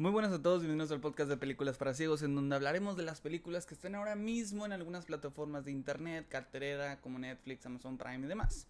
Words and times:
Muy 0.00 0.12
buenas 0.12 0.32
a 0.32 0.40
todos, 0.40 0.62
bienvenidos 0.62 0.92
al 0.92 1.00
podcast 1.02 1.28
de 1.28 1.36
Películas 1.36 1.76
para 1.76 1.92
Ciegos, 1.92 2.22
en 2.22 2.34
donde 2.34 2.56
hablaremos 2.56 2.96
de 2.96 3.02
las 3.02 3.20
películas 3.20 3.66
que 3.66 3.74
están 3.74 3.94
ahora 3.94 4.16
mismo 4.16 4.64
en 4.64 4.72
algunas 4.72 5.04
plataformas 5.04 5.66
de 5.66 5.72
internet, 5.72 6.24
carterera 6.26 7.02
como 7.02 7.18
Netflix, 7.18 7.66
Amazon 7.66 7.98
Prime 7.98 8.24
y 8.24 8.26
demás. 8.26 8.66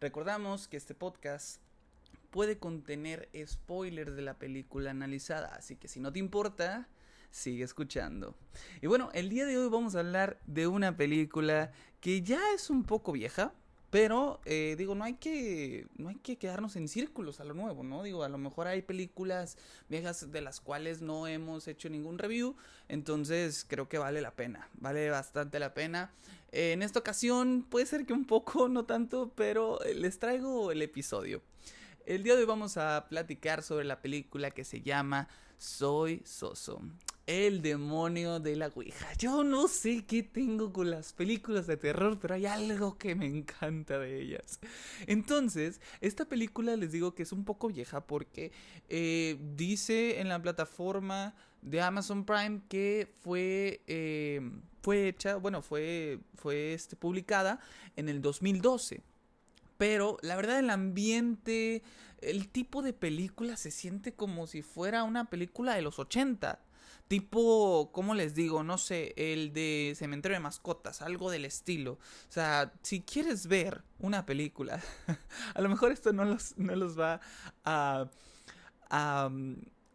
Recordamos 0.00 0.68
que 0.68 0.78
este 0.78 0.94
podcast 0.94 1.60
puede 2.30 2.56
contener 2.58 3.28
spoilers 3.46 4.16
de 4.16 4.22
la 4.22 4.38
película 4.38 4.90
analizada, 4.90 5.48
así 5.48 5.76
que 5.76 5.86
si 5.86 6.00
no 6.00 6.14
te 6.14 6.18
importa, 6.18 6.88
sigue 7.30 7.62
escuchando. 7.62 8.34
Y 8.80 8.86
bueno, 8.86 9.10
el 9.12 9.28
día 9.28 9.44
de 9.44 9.58
hoy 9.58 9.68
vamos 9.68 9.96
a 9.96 10.00
hablar 10.00 10.40
de 10.46 10.66
una 10.66 10.96
película 10.96 11.72
que 12.00 12.22
ya 12.22 12.40
es 12.54 12.70
un 12.70 12.84
poco 12.84 13.12
vieja, 13.12 13.52
pero 13.90 14.40
eh, 14.44 14.76
digo, 14.78 14.94
no 14.94 15.04
hay 15.04 15.14
que 15.14 15.86
no 15.96 16.08
hay 16.08 16.16
que 16.16 16.36
quedarnos 16.36 16.76
en 16.76 16.88
círculos 16.88 17.40
a 17.40 17.44
lo 17.44 17.54
nuevo, 17.54 17.82
¿no? 17.82 18.02
Digo, 18.04 18.22
a 18.22 18.28
lo 18.28 18.38
mejor 18.38 18.68
hay 18.68 18.82
películas 18.82 19.58
viejas 19.88 20.30
de 20.30 20.40
las 20.40 20.60
cuales 20.60 21.02
no 21.02 21.26
hemos 21.26 21.66
hecho 21.66 21.88
ningún 21.90 22.18
review, 22.18 22.54
entonces 22.88 23.66
creo 23.68 23.88
que 23.88 23.98
vale 23.98 24.20
la 24.20 24.30
pena, 24.30 24.68
vale 24.74 25.10
bastante 25.10 25.58
la 25.58 25.74
pena. 25.74 26.12
Eh, 26.52 26.72
en 26.72 26.82
esta 26.82 27.00
ocasión 27.00 27.66
puede 27.68 27.86
ser 27.86 28.06
que 28.06 28.12
un 28.12 28.24
poco, 28.24 28.68
no 28.68 28.84
tanto, 28.84 29.32
pero 29.34 29.78
les 29.94 30.18
traigo 30.18 30.70
el 30.70 30.82
episodio. 30.82 31.42
El 32.06 32.22
día 32.22 32.34
de 32.34 32.40
hoy 32.40 32.46
vamos 32.46 32.76
a 32.76 33.06
platicar 33.08 33.62
sobre 33.62 33.84
la 33.84 34.00
película 34.00 34.50
que 34.50 34.64
se 34.64 34.80
llama 34.80 35.28
Soy 35.58 36.22
Soso. 36.24 36.80
El 37.26 37.62
demonio 37.62 38.40
de 38.40 38.56
la 38.56 38.68
Ouija. 38.74 39.06
Yo 39.18 39.44
no 39.44 39.68
sé 39.68 40.04
qué 40.04 40.22
tengo 40.22 40.72
con 40.72 40.90
las 40.90 41.12
películas 41.12 41.66
de 41.66 41.76
terror, 41.76 42.18
pero 42.20 42.34
hay 42.34 42.46
algo 42.46 42.98
que 42.98 43.14
me 43.14 43.26
encanta 43.26 43.98
de 43.98 44.20
ellas. 44.20 44.58
Entonces, 45.06 45.80
esta 46.00 46.24
película 46.24 46.76
les 46.76 46.92
digo 46.92 47.14
que 47.14 47.22
es 47.22 47.32
un 47.32 47.44
poco 47.44 47.68
vieja 47.68 48.06
porque 48.06 48.52
eh, 48.88 49.38
dice 49.56 50.20
en 50.20 50.28
la 50.28 50.42
plataforma 50.42 51.34
de 51.62 51.80
Amazon 51.80 52.24
Prime 52.24 52.62
que 52.68 53.14
fue, 53.20 53.82
eh, 53.86 54.40
fue 54.82 55.08
hecha, 55.08 55.36
bueno, 55.36 55.62
fue, 55.62 56.20
fue 56.34 56.72
este, 56.74 56.96
publicada 56.96 57.60
en 57.96 58.08
el 58.08 58.20
2012. 58.22 59.02
Pero 59.78 60.18
la 60.20 60.36
verdad 60.36 60.58
el 60.58 60.68
ambiente, 60.68 61.82
el 62.20 62.48
tipo 62.48 62.82
de 62.82 62.92
película 62.92 63.56
se 63.56 63.70
siente 63.70 64.12
como 64.12 64.46
si 64.46 64.60
fuera 64.60 65.04
una 65.04 65.30
película 65.30 65.74
de 65.74 65.82
los 65.82 65.98
80. 65.98 66.60
Tipo, 67.10 67.90
¿cómo 67.92 68.14
les 68.14 68.36
digo? 68.36 68.62
No 68.62 68.78
sé, 68.78 69.14
el 69.16 69.52
de 69.52 69.94
Cementerio 69.96 70.36
de 70.36 70.44
Mascotas, 70.44 71.02
algo 71.02 71.32
del 71.32 71.44
estilo. 71.44 71.94
O 71.94 71.98
sea, 72.32 72.72
si 72.82 73.00
quieres 73.00 73.48
ver 73.48 73.82
una 73.98 74.26
película, 74.26 74.80
a 75.54 75.60
lo 75.60 75.68
mejor 75.68 75.90
esto 75.90 76.12
no 76.12 76.24
los, 76.24 76.56
no 76.56 76.76
los 76.76 76.96
va 76.96 77.20
a, 77.64 78.08
a, 78.90 79.30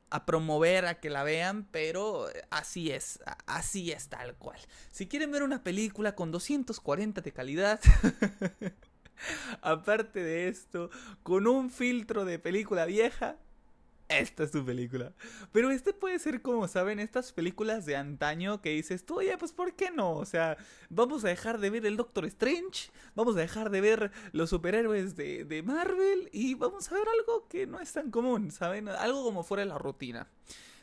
a 0.09 0.25
promover 0.25 0.88
a 0.88 0.99
que 0.99 1.09
la 1.09 1.23
vean, 1.23 1.69
pero 1.72 2.27
así 2.49 2.91
es, 2.91 3.22
así 3.45 3.94
es 3.94 4.09
tal 4.09 4.35
cual. 4.35 4.59
Si 4.91 5.07
quieren 5.07 5.31
ver 5.31 5.44
una 5.44 5.63
película 5.63 6.16
con 6.16 6.33
240 6.33 7.22
de 7.22 7.31
calidad... 7.31 7.79
Aparte 9.61 10.22
de 10.22 10.50
esto, 10.50 10.89
con 11.23 11.47
un 11.47 11.72
filtro 11.72 12.25
de 12.25 12.38
película 12.38 12.85
vieja, 12.85 13.38
esta 14.08 14.44
es 14.44 14.52
tu 14.52 14.64
película. 14.66 15.14
Pero 15.52 15.72
este 15.72 15.94
puede 15.94 16.20
ser 16.20 16.42
como, 16.42 16.67
¿saben? 16.67 17.00
Estas 17.00 17.34
películas 17.34 17.86
de 17.86 17.95
antaño 17.95 18.62
que 18.62 18.72
dices 18.72 19.06
tú, 19.06 19.20
oye, 19.20 19.38
pues 19.38 19.52
¿por 19.52 19.73
qué 19.75 19.92
no? 19.92 20.14
O 20.14 20.25
sea, 20.25 20.58
vamos 20.89 21.25
a 21.25 21.30
dejar 21.30 21.59
de 21.59 21.70
ver 21.70 21.86
el 21.86 21.97
Doctor 21.97 22.25
Strange, 22.25 22.92
vamos 23.16 23.36
a 23.36 23.39
dejar 23.39 23.70
de 23.70 23.81
ver 23.81 24.12
los 24.31 24.50
superhéroes 24.50 25.16
de, 25.16 25.45
de 25.45 25.64
Marvel 25.64 26.30
y 26.31 26.53
vamos 26.56 26.92
a 26.92 26.95
ver 26.95 27.08
algo 27.08 27.47
que 27.47 27.67
no 27.67 27.80
es 27.80 27.92
tan 27.94 28.12
común, 28.12 28.52
¿saben? 28.52 28.88
Algo 28.89 29.23
como 29.23 29.44
fuera 29.44 29.64
de 29.64 29.70
la 29.70 29.78
rutina. 29.78 30.28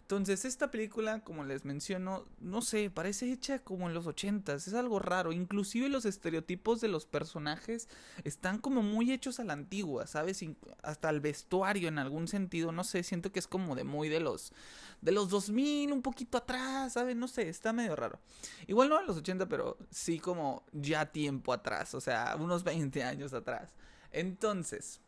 Entonces, 0.02 0.44
esta 0.44 0.70
película, 0.70 1.20
como 1.20 1.44
les 1.44 1.64
menciono, 1.64 2.26
no 2.38 2.60
sé, 2.60 2.90
parece 2.90 3.32
hecha 3.32 3.60
como 3.60 3.88
en 3.88 3.94
los 3.94 4.06
ochentas, 4.06 4.68
es 4.68 4.74
algo 4.74 4.98
raro, 4.98 5.32
inclusive 5.32 5.88
los 5.88 6.04
estereotipos 6.04 6.80
de 6.82 6.88
los 6.88 7.06
personajes 7.06 7.88
están 8.24 8.58
como 8.58 8.82
muy 8.82 9.10
hechos 9.10 9.40
a 9.40 9.44
la 9.44 9.54
antigua, 9.54 10.06
¿sabes? 10.06 10.44
Hasta 10.82 11.08
el 11.08 11.20
vestuario 11.20 11.88
en 11.88 11.98
algún 11.98 12.28
sentido, 12.28 12.72
no 12.72 12.84
sé, 12.84 13.04
siento 13.04 13.32
que 13.32 13.38
es 13.38 13.46
como 13.46 13.74
de 13.74 13.84
muy 13.84 14.10
de 14.10 14.20
los 14.20 14.52
de 15.00 15.12
los 15.12 15.28
2000, 15.30 15.92
un 15.92 16.02
poquito 16.02 16.38
atrás, 16.38 16.92
¿sabes? 16.92 17.16
No 17.16 17.26
sé, 17.26 17.48
está 17.48 17.72
medio 17.72 17.96
raro. 17.96 18.20
Igual 18.66 18.88
no 18.88 19.00
en 19.00 19.06
los 19.06 19.16
80, 19.16 19.46
pero 19.48 19.76
sí 19.90 20.18
como 20.18 20.64
ya 20.72 21.06
tiempo 21.06 21.52
atrás, 21.52 21.94
o 21.94 22.00
sea, 22.00 22.36
unos 22.38 22.64
20 22.64 23.02
años 23.02 23.32
atrás. 23.32 23.74
Entonces, 24.12 25.00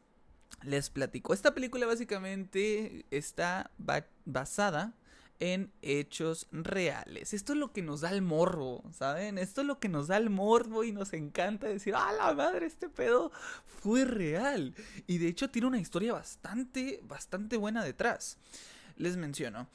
les 0.63 0.91
platico. 0.91 1.35
Esta 1.35 1.55
película 1.55 1.87
básicamente 1.87 3.05
está 3.11 3.71
basada 4.25 4.95
en 5.41 5.73
hechos 5.83 6.47
reales. 6.53 7.35
Esto 7.35 7.53
es 7.53 7.59
lo 7.59 7.73
que 7.73 7.83
nos 7.83 8.03
da 8.03 8.11
el 8.11 8.23
morbo, 8.23 8.85
¿saben? 8.93 9.39
Esto 9.39 9.63
es 9.63 9.67
lo 9.67 9.79
que 9.79 9.89
nos 9.89 10.09
da 10.09 10.17
el 10.17 10.31
morbo 10.31 10.85
y 10.85 10.93
nos 10.93 11.13
encanta 11.13 11.67
decir, 11.67 11.95
¡ah, 11.97 12.13
la 12.17 12.35
madre, 12.35 12.67
este 12.67 12.89
pedo 12.89 13.33
fue 13.67 14.05
real! 14.05 14.75
Y 15.07 15.19
de 15.19 15.29
hecho 15.29 15.51
tiene 15.51 15.69
una 15.69 15.81
historia 15.81 16.13
bastante, 16.13 17.01
bastante 17.03 17.57
buena 17.57 17.85
detrás. 17.85 18.39
Les 18.97 19.17
menciono. 19.17 19.69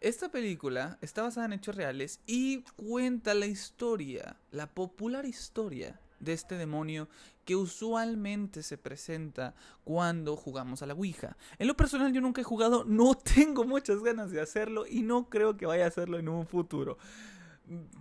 Esta 0.00 0.30
película 0.30 0.98
está 1.00 1.22
basada 1.22 1.46
en 1.46 1.54
hechos 1.54 1.74
reales 1.74 2.20
y 2.26 2.62
cuenta 2.76 3.32
la 3.32 3.46
historia, 3.46 4.36
la 4.50 4.66
popular 4.66 5.24
historia 5.24 5.98
de 6.20 6.32
este 6.32 6.56
demonio 6.56 7.08
que 7.44 7.56
usualmente 7.56 8.62
se 8.62 8.76
presenta 8.76 9.54
cuando 9.84 10.36
jugamos 10.36 10.82
a 10.82 10.86
la 10.86 10.94
Ouija. 10.94 11.36
En 11.58 11.68
lo 11.68 11.76
personal 11.76 12.12
yo 12.12 12.20
nunca 12.20 12.40
he 12.40 12.44
jugado, 12.44 12.84
no 12.86 13.14
tengo 13.14 13.64
muchas 13.64 14.02
ganas 14.02 14.30
de 14.30 14.40
hacerlo 14.40 14.86
y 14.86 15.02
no 15.02 15.28
creo 15.28 15.56
que 15.56 15.66
vaya 15.66 15.84
a 15.84 15.88
hacerlo 15.88 16.18
en 16.18 16.28
un 16.28 16.46
futuro. 16.46 16.98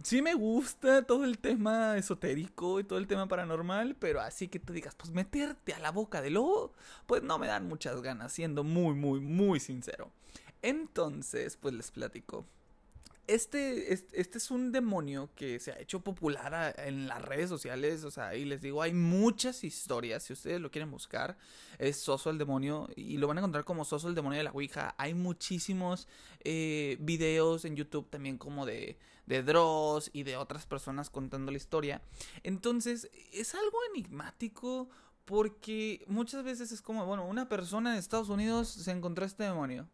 Sí 0.03 0.21
me 0.21 0.35
gusta 0.35 1.03
todo 1.03 1.25
el 1.25 1.39
tema 1.39 1.97
esotérico 1.97 2.79
y 2.79 2.83
todo 2.83 2.99
el 2.99 3.07
tema 3.07 3.27
paranormal, 3.27 3.95
pero 3.95 4.21
así 4.21 4.47
que 4.47 4.59
tú 4.59 4.73
digas, 4.73 4.93
pues 4.93 5.11
meterte 5.11 5.73
a 5.73 5.79
la 5.79 5.91
boca 5.91 6.21
del 6.21 6.35
lobo, 6.35 6.73
pues 7.07 7.23
no 7.23 7.39
me 7.39 7.47
dan 7.47 7.67
muchas 7.67 8.01
ganas, 8.01 8.31
siendo 8.31 8.63
muy, 8.63 8.93
muy, 8.93 9.19
muy 9.19 9.59
sincero. 9.59 10.11
Entonces, 10.61 11.57
pues 11.57 11.73
les 11.73 11.89
platico. 11.89 12.45
Este, 13.27 13.91
este, 13.91 14.37
es 14.37 14.51
un 14.51 14.71
demonio 14.71 15.31
que 15.35 15.59
se 15.59 15.71
ha 15.71 15.79
hecho 15.79 16.01
popular 16.01 16.75
en 16.77 17.07
las 17.07 17.23
redes 17.23 17.49
sociales, 17.49 18.03
o 18.03 18.11
sea, 18.11 18.35
y 18.35 18.45
les 18.45 18.61
digo, 18.61 18.83
hay 18.83 18.93
muchas 18.93 19.63
historias, 19.63 20.23
si 20.23 20.33
ustedes 20.33 20.61
lo 20.61 20.69
quieren 20.69 20.91
buscar, 20.91 21.35
es 21.79 21.99
Soso 21.99 22.29
el 22.29 22.37
demonio, 22.37 22.87
y 22.95 23.17
lo 23.17 23.27
van 23.27 23.37
a 23.37 23.39
encontrar 23.41 23.65
como 23.65 23.83
Soso 23.83 24.09
el 24.09 24.15
demonio 24.15 24.37
de 24.37 24.43
la 24.43 24.51
Ouija, 24.51 24.93
hay 24.99 25.15
muchísimos 25.15 26.07
eh, 26.43 26.97
videos 26.99 27.65
en 27.65 27.75
YouTube 27.75 28.09
también 28.11 28.37
como 28.37 28.63
de, 28.63 28.99
de 29.25 29.41
Dross 29.41 30.11
y 30.13 30.21
de 30.21 30.37
otras 30.37 30.67
personas 30.67 31.09
contando 31.09 31.51
la 31.51 31.57
historia, 31.57 32.03
entonces 32.43 33.09
es 33.31 33.55
algo 33.55 33.79
enigmático 33.91 34.87
porque 35.25 36.05
muchas 36.07 36.43
veces 36.43 36.71
es 36.71 36.83
como, 36.83 37.03
bueno, 37.05 37.25
una 37.25 37.49
persona 37.49 37.93
en 37.93 37.97
Estados 37.97 38.29
Unidos 38.29 38.67
se 38.69 38.91
encontró 38.91 39.25
este 39.25 39.43
demonio, 39.43 39.89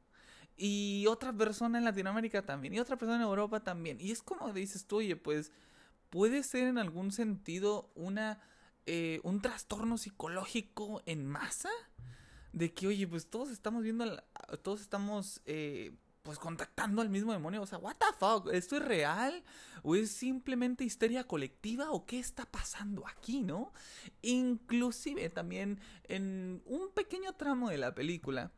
y 0.64 1.08
otra 1.08 1.34
persona 1.34 1.80
en 1.80 1.86
Latinoamérica 1.86 2.44
también, 2.44 2.76
y 2.76 2.80
otra 2.80 2.96
persona 2.96 3.16
en 3.16 3.24
Europa 3.24 3.62
también. 3.62 4.00
Y 4.00 4.12
es 4.12 4.22
como 4.22 4.54
dices 4.54 4.86
tú, 4.86 4.98
oye, 4.98 5.16
pues 5.16 5.52
puede 6.12 6.44
ser 6.44 6.68
en 6.68 6.78
algún 6.78 7.12
sentido 7.12 7.90
una, 7.96 8.40
eh, 8.86 9.20
un 9.24 9.42
trastorno 9.42 9.98
psicológico 9.98 11.02
en 11.08 11.26
masa. 11.26 11.72
De 12.54 12.74
que, 12.74 12.86
oye, 12.86 13.08
pues 13.08 13.28
todos 13.28 13.50
estamos 13.50 13.82
viendo, 13.82 14.06
todos 14.62 14.82
estamos, 14.82 15.42
eh, 15.46 15.96
pues 16.22 16.38
contactando 16.38 17.02
al 17.02 17.10
mismo 17.10 17.32
demonio. 17.32 17.64
O 17.64 17.66
sea, 17.66 17.80
what 17.80 17.96
the 17.96 18.06
fuck, 18.20 18.54
¿esto 18.54 18.78
es 18.78 18.86
real? 18.86 19.44
¿O 19.82 19.96
es 19.96 20.12
simplemente 20.12 20.84
histeria 20.84 21.24
colectiva? 21.24 21.90
¿O 21.90 22.06
qué 22.06 22.20
está 22.20 22.46
pasando 22.46 23.08
aquí, 23.08 23.42
no? 23.42 23.74
Inclusive 24.22 25.28
también 25.32 25.80
en 26.04 26.62
un 26.68 26.92
pequeño 26.92 27.34
tramo 27.34 27.72
de 27.72 27.80
la 27.80 27.96
película 27.96 28.52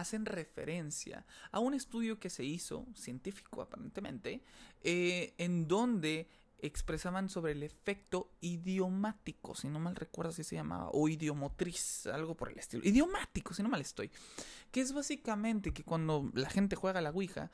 hacen 0.00 0.26
referencia 0.26 1.24
a 1.50 1.60
un 1.60 1.74
estudio 1.74 2.18
que 2.18 2.30
se 2.30 2.44
hizo, 2.44 2.86
científico 2.94 3.62
aparentemente, 3.62 4.42
eh, 4.82 5.34
en 5.38 5.68
donde 5.68 6.28
expresaban 6.58 7.28
sobre 7.28 7.52
el 7.52 7.62
efecto 7.62 8.30
idiomático, 8.40 9.54
si 9.54 9.68
no 9.68 9.78
mal 9.78 9.94
recuerdo 9.94 10.32
si 10.32 10.42
se 10.42 10.56
llamaba, 10.56 10.88
o 10.92 11.08
idiomotriz, 11.08 12.06
algo 12.06 12.34
por 12.34 12.50
el 12.50 12.58
estilo. 12.58 12.82
Idiomático, 12.84 13.54
si 13.54 13.62
no 13.62 13.68
mal 13.68 13.80
estoy. 13.80 14.10
Que 14.70 14.80
es 14.80 14.92
básicamente 14.92 15.72
que 15.72 15.84
cuando 15.84 16.30
la 16.34 16.48
gente 16.48 16.76
juega 16.76 17.00
la 17.00 17.10
Ouija, 17.10 17.50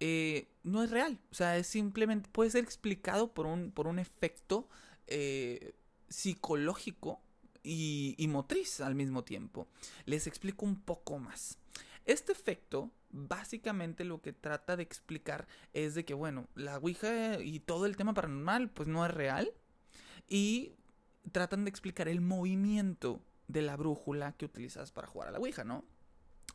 eh, 0.00 0.48
no 0.62 0.82
es 0.82 0.90
real. 0.90 1.18
O 1.30 1.34
sea, 1.34 1.56
es 1.56 1.66
simplemente 1.66 2.28
puede 2.30 2.50
ser 2.50 2.64
explicado 2.64 3.32
por 3.32 3.46
un, 3.46 3.70
por 3.70 3.86
un 3.86 3.98
efecto 3.98 4.68
eh, 5.06 5.74
psicológico 6.08 7.20
y, 7.68 8.26
motriz 8.28 8.80
al 8.80 8.94
mismo 8.94 9.24
tiempo. 9.24 9.68
Les 10.06 10.26
explico 10.26 10.64
un 10.64 10.80
poco 10.80 11.18
más. 11.18 11.58
Este 12.04 12.32
efecto 12.32 12.90
básicamente 13.10 14.04
lo 14.04 14.20
que 14.20 14.32
trata 14.32 14.76
de 14.76 14.82
explicar 14.82 15.46
es 15.72 15.94
de 15.94 16.04
que, 16.04 16.14
bueno, 16.14 16.48
la 16.54 16.78
Ouija 16.78 17.40
y 17.40 17.60
todo 17.60 17.86
el 17.86 17.96
tema 17.96 18.14
paranormal 18.14 18.70
pues 18.70 18.88
no 18.88 19.04
es 19.04 19.12
real 19.12 19.52
y 20.28 20.72
tratan 21.32 21.64
de 21.64 21.70
explicar 21.70 22.08
el 22.08 22.20
movimiento 22.20 23.20
de 23.46 23.62
la 23.62 23.76
brújula 23.76 24.32
que 24.32 24.46
utilizas 24.46 24.90
para 24.90 25.06
jugar 25.06 25.28
a 25.28 25.32
la 25.32 25.38
Ouija, 25.38 25.64
¿no? 25.64 25.84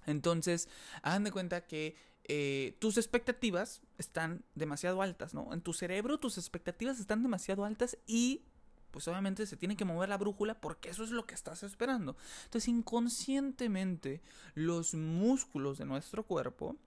Entonces, 0.05 0.69
hagan 1.01 1.23
de 1.23 1.31
cuenta 1.31 1.65
que 1.65 1.95
eh, 2.25 2.75
tus 2.79 2.97
expectativas 2.97 3.81
están 3.97 4.43
demasiado 4.55 5.01
altas, 5.01 5.33
¿no? 5.33 5.53
En 5.53 5.61
tu 5.61 5.73
cerebro 5.73 6.19
tus 6.19 6.37
expectativas 6.37 6.99
están 6.99 7.21
demasiado 7.21 7.65
altas 7.65 7.97
y 8.07 8.43
pues 8.93 9.07
obviamente 9.07 9.47
se 9.47 9.57
tiene 9.57 9.75
que 9.75 9.85
mover 9.85 10.07
la 10.07 10.17
brújula 10.17 10.61
porque 10.61 10.89
eso 10.91 11.03
es 11.03 11.09
lo 11.09 11.25
que 11.25 11.33
estás 11.33 11.63
esperando. 11.63 12.15
Entonces 12.45 12.67
inconscientemente 12.67 14.21
los 14.53 14.93
músculos 14.93 15.79
de 15.79 15.85
nuestro 15.85 16.23
cuerpo 16.23 16.77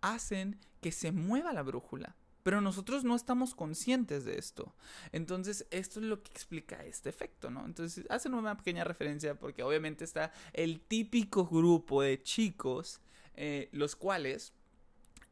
hacen 0.00 0.58
que 0.80 0.90
se 0.90 1.12
mueva 1.12 1.52
la 1.52 1.62
brújula. 1.62 2.16
Pero 2.42 2.60
nosotros 2.60 3.04
no 3.04 3.14
estamos 3.14 3.54
conscientes 3.54 4.24
de 4.26 4.36
esto. 4.36 4.74
Entonces, 5.12 5.66
esto 5.70 5.98
es 5.98 6.04
lo 6.04 6.22
que 6.22 6.30
explica 6.30 6.84
este 6.84 7.08
efecto, 7.08 7.50
¿no? 7.50 7.64
Entonces, 7.64 8.04
hacen 8.10 8.34
una 8.34 8.54
pequeña 8.54 8.84
referencia 8.84 9.38
porque 9.38 9.62
obviamente 9.62 10.04
está 10.04 10.30
el 10.52 10.80
típico 10.80 11.46
grupo 11.46 12.02
de 12.02 12.22
chicos, 12.22 13.00
eh, 13.34 13.70
los 13.72 13.96
cuales, 13.96 14.52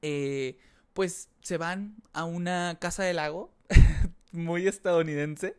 eh, 0.00 0.56
pues, 0.94 1.28
se 1.42 1.58
van 1.58 1.96
a 2.14 2.25
una 2.25 2.78
casa 2.80 3.02
de 3.02 3.12
lago 3.12 3.52
muy 4.32 4.66
estadounidense. 4.66 5.58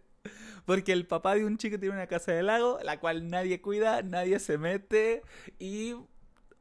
Porque 0.65 0.93
el 0.93 1.05
papá 1.07 1.35
de 1.35 1.45
un 1.45 1.57
chico 1.57 1.79
tiene 1.79 1.95
una 1.95 2.07
casa 2.07 2.31
de 2.31 2.43
lago, 2.43 2.79
la 2.83 2.99
cual 2.99 3.29
nadie 3.29 3.61
cuida, 3.61 4.01
nadie 4.01 4.39
se 4.39 4.57
mete 4.57 5.21
y 5.59 5.95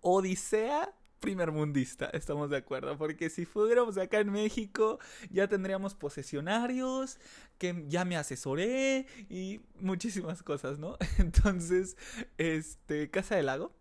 Odisea 0.01 0.93
primer 1.23 1.53
mundista, 1.53 2.11
estamos 2.13 2.51
de 2.51 2.57
acuerdo, 2.57 2.99
porque 2.99 3.31
si 3.31 3.47
fuéramos 3.47 3.97
acá 3.97 4.19
en 4.19 4.31
México 4.31 4.99
ya 5.31 5.47
tendríamos 5.47 5.95
posesionarios, 5.95 7.19
que 7.59 7.85
ya 7.87 8.05
me 8.05 8.17
asesoré 8.17 9.07
y 9.31 9.61
muchísimas 9.77 10.43
cosas, 10.43 10.81
¿no? 10.81 10.99
Entonces, 11.19 11.97
este, 12.37 13.09
Casa 13.09 13.37
del 13.37 13.47
Lago, 13.47 13.73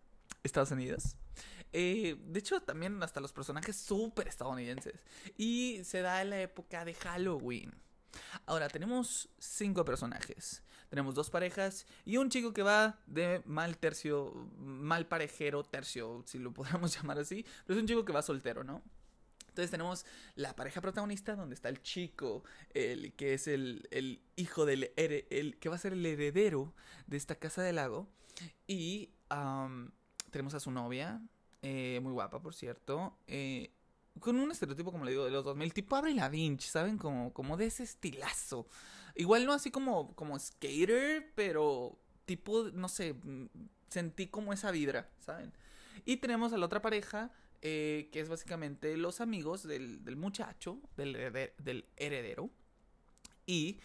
Estados 0.43 0.69
Unidos. 0.69 1.15
Eh, 1.73 2.15
de 2.27 2.39
hecho, 2.39 2.61
también 2.61 3.01
hasta 3.01 3.19
los 3.19 3.33
personajes 3.33 3.75
súper 3.75 4.27
estadounidenses. 4.27 5.01
Y 5.37 5.81
se 5.83 6.01
da 6.01 6.21
en 6.21 6.29
la 6.29 6.41
época 6.41 6.85
de 6.85 6.93
Halloween. 6.93 7.73
Ahora, 8.45 8.67
tenemos 8.67 9.29
cinco 9.39 9.85
personajes. 9.85 10.63
Tenemos 10.89 11.15
dos 11.15 11.29
parejas 11.29 11.85
y 12.03 12.17
un 12.17 12.29
chico 12.29 12.53
que 12.53 12.63
va 12.63 12.99
de 13.07 13.41
mal 13.45 13.77
tercio, 13.77 14.33
mal 14.57 15.07
parejero 15.07 15.63
tercio, 15.63 16.23
si 16.25 16.37
lo 16.37 16.51
podríamos 16.53 16.95
llamar 16.95 17.19
así. 17.19 17.45
Pero 17.65 17.77
es 17.77 17.81
un 17.81 17.87
chico 17.87 18.03
que 18.03 18.11
va 18.11 18.21
soltero, 18.21 18.63
¿no? 18.63 18.81
Entonces 19.47 19.71
tenemos 19.71 20.05
la 20.35 20.55
pareja 20.55 20.79
protagonista 20.79 21.35
donde 21.35 21.55
está 21.55 21.67
el 21.67 21.81
chico, 21.81 22.43
el 22.73 23.13
que 23.13 23.33
es 23.33 23.47
el, 23.47 24.21
hijo 24.37 24.65
del 24.65 24.91
el 24.95 25.57
que 25.59 25.69
va 25.69 25.75
a 25.75 25.79
ser 25.79 25.91
el 25.91 26.05
heredero 26.05 26.73
de 27.07 27.17
esta 27.17 27.35
casa 27.35 27.61
del 27.61 27.75
lago. 27.75 28.07
Y 28.65 29.09
tenemos 30.29 30.53
a 30.53 30.59
su 30.59 30.71
novia, 30.71 31.21
eh, 31.61 31.99
muy 32.01 32.13
guapa 32.13 32.41
por 32.41 32.55
cierto, 32.55 33.17
eh, 33.27 33.71
con 34.19 34.39
un 34.39 34.51
estereotipo, 34.51 34.91
como 34.91 35.05
le 35.05 35.11
digo, 35.11 35.25
de 35.25 35.31
los 35.31 35.43
2000, 35.43 35.73
tipo 35.73 35.95
Avril 35.95 36.17
Lavigne, 36.17 36.59
¿saben? 36.59 36.97
Como, 36.97 37.33
como 37.33 37.57
de 37.57 37.65
ese 37.65 37.83
estilazo. 37.83 38.67
Igual 39.15 39.45
no 39.45 39.53
así 39.53 39.71
como, 39.71 40.15
como 40.15 40.37
skater, 40.39 41.31
pero 41.35 41.97
tipo, 42.25 42.63
no 42.73 42.87
sé, 42.87 43.15
sentí 43.89 44.27
como 44.27 44.53
esa 44.53 44.71
vibra, 44.71 45.09
¿saben? 45.19 45.53
Y 46.05 46.17
tenemos 46.17 46.53
a 46.53 46.57
la 46.57 46.65
otra 46.65 46.81
pareja, 46.81 47.31
eh, 47.61 48.09
que 48.11 48.19
es 48.19 48.29
básicamente 48.29 48.95
los 48.97 49.21
amigos 49.21 49.63
del, 49.63 50.03
del 50.03 50.15
muchacho, 50.15 50.79
del, 50.97 51.13
del, 51.59 51.85
heredero. 51.97 52.49
Y 53.45 53.79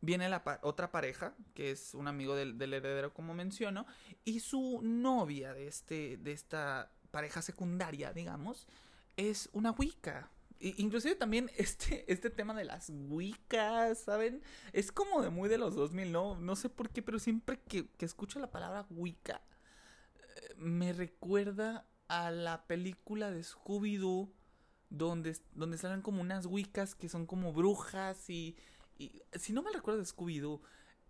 viene 0.00 0.28
la 0.28 0.42
otra 0.62 0.90
pareja, 0.90 1.34
que 1.54 1.70
es 1.70 1.94
un 1.94 2.08
amigo 2.08 2.34
del, 2.34 2.56
del, 2.58 2.74
heredero, 2.74 3.12
como 3.12 3.34
menciono, 3.34 3.86
y 4.24 4.40
su 4.40 4.80
novia 4.82 5.52
de, 5.54 5.66
este, 5.66 6.16
de 6.16 6.32
esta 6.32 6.90
pareja 7.16 7.40
secundaria, 7.40 8.12
digamos, 8.12 8.66
es 9.16 9.48
una 9.54 9.70
Wicca. 9.70 10.30
Inclusive 10.60 11.14
también 11.14 11.50
este, 11.56 12.04
este 12.12 12.28
tema 12.28 12.52
de 12.52 12.64
las 12.64 12.90
Wiccas, 12.90 14.00
¿saben? 14.00 14.42
Es 14.74 14.92
como 14.92 15.22
de 15.22 15.30
muy 15.30 15.48
de 15.48 15.56
los 15.56 15.74
2000, 15.74 16.12
¿no? 16.12 16.38
No 16.38 16.56
sé 16.56 16.68
por 16.68 16.90
qué, 16.90 17.00
pero 17.00 17.18
siempre 17.18 17.58
que, 17.58 17.88
escucho 18.00 18.38
la 18.38 18.50
palabra 18.50 18.84
Wicca, 18.90 19.40
eh, 20.16 20.54
me 20.58 20.92
recuerda 20.92 21.86
a 22.08 22.30
la 22.30 22.66
película 22.66 23.30
de 23.30 23.42
Scooby-Doo, 23.42 24.30
donde, 24.90 25.38
donde 25.52 25.78
salen 25.78 26.02
como 26.02 26.20
unas 26.20 26.44
Wiccas 26.44 26.94
que 26.94 27.08
son 27.08 27.24
como 27.24 27.54
brujas 27.54 28.28
y, 28.28 28.58
y 28.98 29.22
si 29.32 29.54
no 29.54 29.62
me 29.62 29.72
recuerdo 29.72 30.00
de 30.00 30.06
Scooby-Doo, 30.06 30.60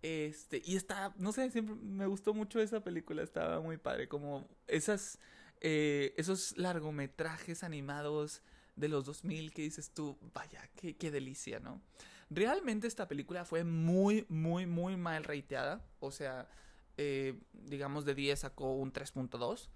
este, 0.01 0.61
y 0.63 0.75
está, 0.75 1.13
no 1.17 1.31
sé, 1.31 1.49
siempre 1.49 1.75
me 1.75 2.05
gustó 2.05 2.33
mucho 2.33 2.61
esa 2.61 2.83
película, 2.83 3.23
estaba 3.23 3.59
muy 3.61 3.77
padre, 3.77 4.07
como 4.07 4.47
esas, 4.67 5.19
eh, 5.61 6.13
esos 6.17 6.57
largometrajes 6.57 7.63
animados 7.63 8.41
de 8.75 8.87
los 8.87 9.05
2000 9.05 9.53
que 9.53 9.63
dices 9.63 9.91
tú, 9.91 10.17
vaya, 10.33 10.69
qué, 10.75 10.95
qué 10.95 11.11
delicia, 11.11 11.59
¿no? 11.59 11.81
Realmente 12.29 12.87
esta 12.87 13.07
película 13.07 13.45
fue 13.45 13.63
muy, 13.63 14.25
muy, 14.29 14.65
muy 14.65 14.97
mal 14.97 15.23
rateada. 15.23 15.85
O 15.99 16.11
sea, 16.11 16.49
eh, 16.97 17.39
digamos 17.53 18.05
de 18.05 18.15
10 18.15 18.39
sacó 18.39 18.73
un 18.73 18.91
3.2. 18.91 19.69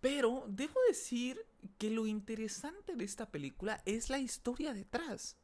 Pero 0.00 0.44
debo 0.48 0.74
decir 0.88 1.44
que 1.76 1.90
lo 1.90 2.06
interesante 2.06 2.94
de 2.94 3.04
esta 3.04 3.30
película 3.30 3.82
es 3.84 4.10
la 4.10 4.18
historia 4.18 4.72
detrás. 4.72 5.36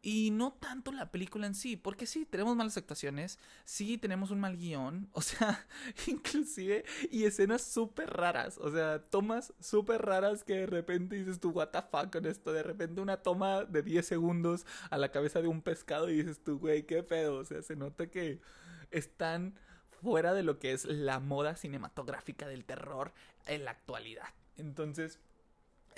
Y 0.00 0.30
no 0.30 0.52
tanto 0.52 0.92
la 0.92 1.10
película 1.10 1.48
en 1.48 1.56
sí, 1.56 1.76
porque 1.76 2.06
sí, 2.06 2.24
tenemos 2.24 2.54
malas 2.54 2.76
actuaciones, 2.76 3.40
sí, 3.64 3.98
tenemos 3.98 4.30
un 4.30 4.38
mal 4.38 4.56
guion, 4.56 5.08
o 5.12 5.20
sea, 5.20 5.66
inclusive, 6.06 6.84
y 7.10 7.24
escenas 7.24 7.62
súper 7.62 8.10
raras, 8.10 8.58
o 8.58 8.70
sea, 8.70 9.02
tomas 9.02 9.52
súper 9.58 10.02
raras 10.02 10.44
que 10.44 10.54
de 10.54 10.66
repente 10.66 11.16
dices 11.16 11.40
tú, 11.40 11.50
what 11.50 11.70
the 11.70 11.82
fuck 11.82 12.12
con 12.12 12.26
esto, 12.26 12.52
de 12.52 12.62
repente 12.62 13.00
una 13.00 13.16
toma 13.16 13.64
de 13.64 13.82
10 13.82 14.06
segundos 14.06 14.66
a 14.90 14.98
la 14.98 15.10
cabeza 15.10 15.42
de 15.42 15.48
un 15.48 15.62
pescado 15.62 16.08
y 16.08 16.18
dices 16.18 16.44
tú, 16.44 16.60
güey, 16.60 16.84
qué 16.84 17.02
pedo, 17.02 17.34
o 17.38 17.44
sea, 17.44 17.60
se 17.62 17.74
nota 17.74 18.08
que 18.08 18.40
están 18.92 19.58
fuera 20.00 20.32
de 20.32 20.44
lo 20.44 20.60
que 20.60 20.72
es 20.72 20.84
la 20.84 21.18
moda 21.18 21.56
cinematográfica 21.56 22.46
del 22.46 22.64
terror 22.64 23.12
en 23.46 23.64
la 23.64 23.72
actualidad. 23.72 24.28
Entonces, 24.56 25.18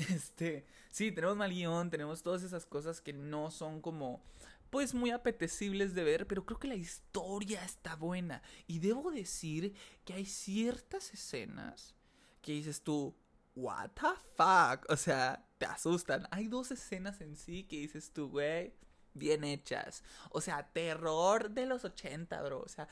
Este, 0.08 0.67
sí, 0.91 1.12
tenemos 1.12 1.37
mal 1.37 1.50
guion, 1.50 1.91
tenemos 1.91 2.23
todas 2.23 2.43
esas 2.43 2.67
cosas 2.67 3.00
que 3.00 3.12
no 3.12 3.50
son 3.50 3.81
como, 3.81 4.23
pues 4.70 4.94
muy 4.94 5.11
apetecibles 5.11 5.94
de 5.94 6.05
ver, 6.05 6.26
pero 6.26 6.47
creo 6.47 6.58
que 6.58 6.69
la 6.69 6.75
historia 6.75 7.64
está 7.64 7.97
buena. 7.97 8.43
Y 8.67 8.79
debo 8.79 9.11
decir 9.11 9.75
que 10.05 10.14
hay 10.14 10.26
ciertas 10.26 11.12
escenas 11.12 11.94
que 12.43 12.52
dices 12.52 12.82
tú, 12.82 13.14
what 13.55 13.91
the 13.91 14.08
fuck, 14.37 14.87
o 14.88 14.97
sea, 14.97 15.44
te 15.58 15.67
asustan. 15.67 16.26
Hay 16.31 16.49
dos 16.49 16.70
escenas 16.70 17.20
en 17.20 17.36
sí 17.36 17.65
que 17.65 17.77
dices 17.77 18.13
tú, 18.13 18.31
güey, 18.31 18.72
bien 19.15 19.44
hechas. 19.44 20.03
O 20.31 20.41
sea, 20.41 20.72
terror 20.72 21.51
de 21.51 21.67
los 21.67 21.84
80, 21.84 22.43
bro. 22.43 22.60
O 22.60 22.69
sea, 22.69 22.89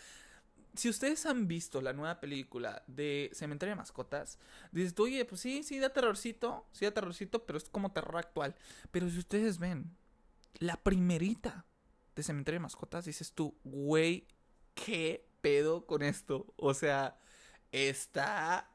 si 0.78 0.88
ustedes 0.88 1.26
han 1.26 1.48
visto 1.48 1.80
la 1.80 1.92
nueva 1.92 2.20
película 2.20 2.84
de 2.86 3.30
Cementerio 3.32 3.72
de 3.72 3.78
Mascotas, 3.78 4.38
dices, 4.70 4.94
oye, 5.00 5.24
pues 5.24 5.40
sí, 5.40 5.64
sí 5.64 5.80
da 5.80 5.92
terrorcito, 5.92 6.68
sí 6.70 6.84
da 6.84 6.92
terrorcito, 6.92 7.44
pero 7.44 7.58
es 7.58 7.68
como 7.68 7.90
terror 7.90 8.16
actual. 8.16 8.54
Pero 8.92 9.10
si 9.10 9.18
ustedes 9.18 9.58
ven 9.58 9.96
la 10.60 10.76
primerita 10.76 11.66
de 12.14 12.22
Cementerio 12.22 12.60
de 12.60 12.62
Mascotas, 12.62 13.06
dices 13.06 13.32
tú, 13.32 13.58
güey, 13.64 14.28
¿qué 14.74 15.28
pedo 15.40 15.84
con 15.84 16.02
esto? 16.02 16.54
O 16.56 16.72
sea, 16.74 17.18
está 17.72 18.70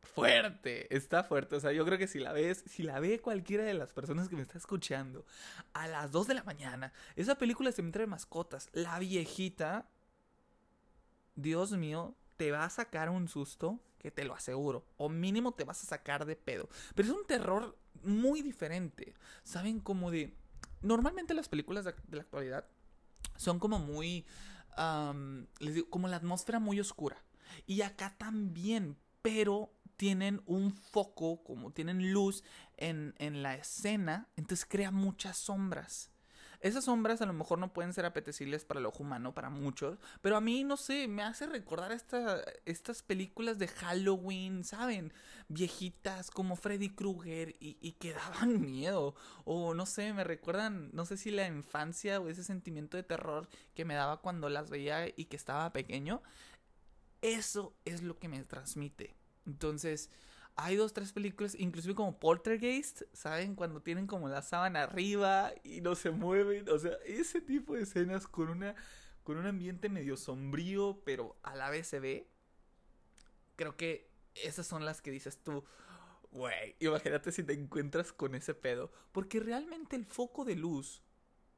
fuerte, 0.00 0.94
está 0.96 1.24
fuerte. 1.24 1.56
O 1.56 1.60
sea, 1.60 1.72
yo 1.72 1.84
creo 1.84 1.98
que 1.98 2.06
si 2.06 2.20
la 2.20 2.32
ves, 2.32 2.64
si 2.66 2.84
la 2.84 3.00
ve 3.00 3.20
cualquiera 3.20 3.64
de 3.64 3.74
las 3.74 3.92
personas 3.92 4.30
que 4.30 4.36
me 4.36 4.42
está 4.42 4.56
escuchando 4.56 5.26
a 5.74 5.88
las 5.88 6.10
2 6.10 6.26
de 6.28 6.34
la 6.34 6.44
mañana, 6.44 6.94
esa 7.16 7.34
película 7.34 7.68
de 7.68 7.76
Cementerio 7.76 8.06
de 8.06 8.12
Mascotas, 8.12 8.70
la 8.72 8.98
viejita, 8.98 9.90
Dios 11.36 11.72
mío, 11.72 12.14
te 12.36 12.50
va 12.50 12.64
a 12.64 12.70
sacar 12.70 13.10
un 13.10 13.28
susto 13.28 13.80
que 13.98 14.10
te 14.10 14.24
lo 14.24 14.34
aseguro. 14.34 14.86
O 14.96 15.08
mínimo 15.08 15.52
te 15.52 15.64
vas 15.64 15.82
a 15.82 15.86
sacar 15.86 16.26
de 16.26 16.36
pedo. 16.36 16.68
Pero 16.94 17.08
es 17.08 17.14
un 17.14 17.26
terror 17.26 17.78
muy 18.02 18.42
diferente. 18.42 19.14
¿Saben? 19.42 19.80
Como 19.80 20.10
de... 20.10 20.36
Normalmente 20.82 21.34
las 21.34 21.48
películas 21.48 21.84
de, 21.84 21.94
la 22.10 22.22
actualidad 22.22 22.66
son 23.36 23.58
como 23.58 23.78
muy... 23.78 24.26
les 25.58 25.74
digo, 25.74 25.88
como 25.88 26.08
la 26.08 26.16
atmósfera 26.16 26.58
muy 26.58 26.80
oscura. 26.80 27.22
Y 27.66 27.82
acá 27.82 28.14
también, 28.18 28.96
pero 29.22 29.72
tienen 29.96 30.42
un 30.46 30.72
foco, 30.72 31.42
como 31.42 31.70
tienen 31.72 32.12
luz 32.12 32.42
en, 32.76 33.14
en 33.18 33.42
la 33.42 33.54
escena, 33.54 34.28
entonces 34.36 34.66
crea 34.68 34.90
muchas 34.90 35.38
sombras. 35.38 36.10
Esas 36.60 36.84
sombras 36.84 37.20
a 37.20 37.26
lo 37.26 37.32
mejor 37.32 37.58
no 37.58 37.72
pueden 37.72 37.92
ser 37.92 38.06
apetecibles 38.06 38.64
para 38.64 38.80
el 38.80 38.86
ojo 38.86 39.02
humano, 39.02 39.34
para 39.34 39.50
muchos, 39.50 39.98
pero 40.20 40.36
a 40.36 40.40
mí, 40.40 40.64
no 40.64 40.76
sé, 40.76 41.08
me 41.08 41.22
hace 41.22 41.46
recordar 41.46 41.92
esta, 41.92 42.42
estas 42.64 43.02
películas 43.02 43.58
de 43.58 43.68
Halloween, 43.68 44.64
¿saben? 44.64 45.12
Viejitas 45.48 46.30
como 46.30 46.56
Freddy 46.56 46.90
Krueger 46.90 47.56
y, 47.60 47.78
y 47.80 47.92
que 47.92 48.12
daban 48.12 48.60
miedo. 48.60 49.14
O 49.44 49.74
no 49.74 49.86
sé, 49.86 50.12
me 50.12 50.24
recuerdan, 50.24 50.90
no 50.92 51.04
sé 51.06 51.16
si 51.16 51.30
la 51.30 51.46
infancia 51.46 52.20
o 52.20 52.28
ese 52.28 52.44
sentimiento 52.44 52.96
de 52.96 53.02
terror 53.02 53.48
que 53.74 53.84
me 53.84 53.94
daba 53.94 54.20
cuando 54.20 54.48
las 54.48 54.70
veía 54.70 55.08
y 55.08 55.26
que 55.26 55.36
estaba 55.36 55.72
pequeño. 55.72 56.22
Eso 57.22 57.74
es 57.84 58.02
lo 58.02 58.18
que 58.18 58.28
me 58.28 58.42
transmite. 58.44 59.14
Entonces, 59.46 60.10
hay 60.56 60.76
dos, 60.76 60.92
tres 60.92 61.12
películas, 61.12 61.56
inclusive 61.58 61.94
como 61.94 62.18
Poltergeist, 62.18 63.02
¿saben? 63.12 63.54
Cuando 63.56 63.82
tienen 63.82 64.06
como 64.06 64.28
la 64.28 64.42
sábana 64.42 64.84
arriba 64.84 65.52
y 65.64 65.80
no 65.80 65.94
se 65.94 66.10
mueven. 66.10 66.68
O 66.68 66.78
sea, 66.78 66.92
ese 67.04 67.40
tipo 67.40 67.74
de 67.74 67.82
escenas 67.82 68.26
con 68.26 68.48
una. 68.48 68.74
con 69.24 69.36
un 69.36 69.46
ambiente 69.46 69.88
medio 69.88 70.16
sombrío, 70.16 71.02
pero 71.04 71.36
a 71.42 71.56
la 71.56 71.70
vez 71.70 71.88
se 71.88 71.98
ve. 71.98 72.28
Creo 73.56 73.76
que 73.76 74.08
esas 74.34 74.66
son 74.66 74.84
las 74.84 75.02
que 75.02 75.10
dices 75.10 75.38
tú. 75.42 75.64
Güey, 76.30 76.76
imagínate 76.80 77.32
si 77.32 77.42
te 77.42 77.52
encuentras 77.52 78.12
con 78.12 78.34
ese 78.34 78.54
pedo. 78.54 78.92
Porque 79.12 79.40
realmente 79.40 79.96
el 79.96 80.04
foco 80.04 80.44
de 80.44 80.54
luz 80.54 81.02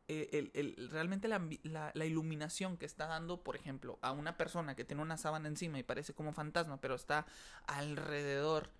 eh, 0.09 0.51
el, 0.55 0.89
realmente 0.91 1.27
la, 1.27 1.43
la, 1.65 2.07
iluminación 2.07 2.77
que 2.77 2.87
está 2.87 3.07
dando, 3.07 3.43
por 3.43 3.57
ejemplo, 3.57 3.99
a 4.03 4.13
una 4.13 4.37
persona 4.37 4.77
que 4.77 4.85
tiene 4.85 5.03
una 5.03 5.17
sábana 5.17 5.49
encima 5.49 5.81
y 5.81 5.83
parece 5.83 6.15
como 6.15 6.33
fantasma, 6.33 6.81
pero 6.81 6.95
está 6.95 7.27
alrededor 7.67 8.71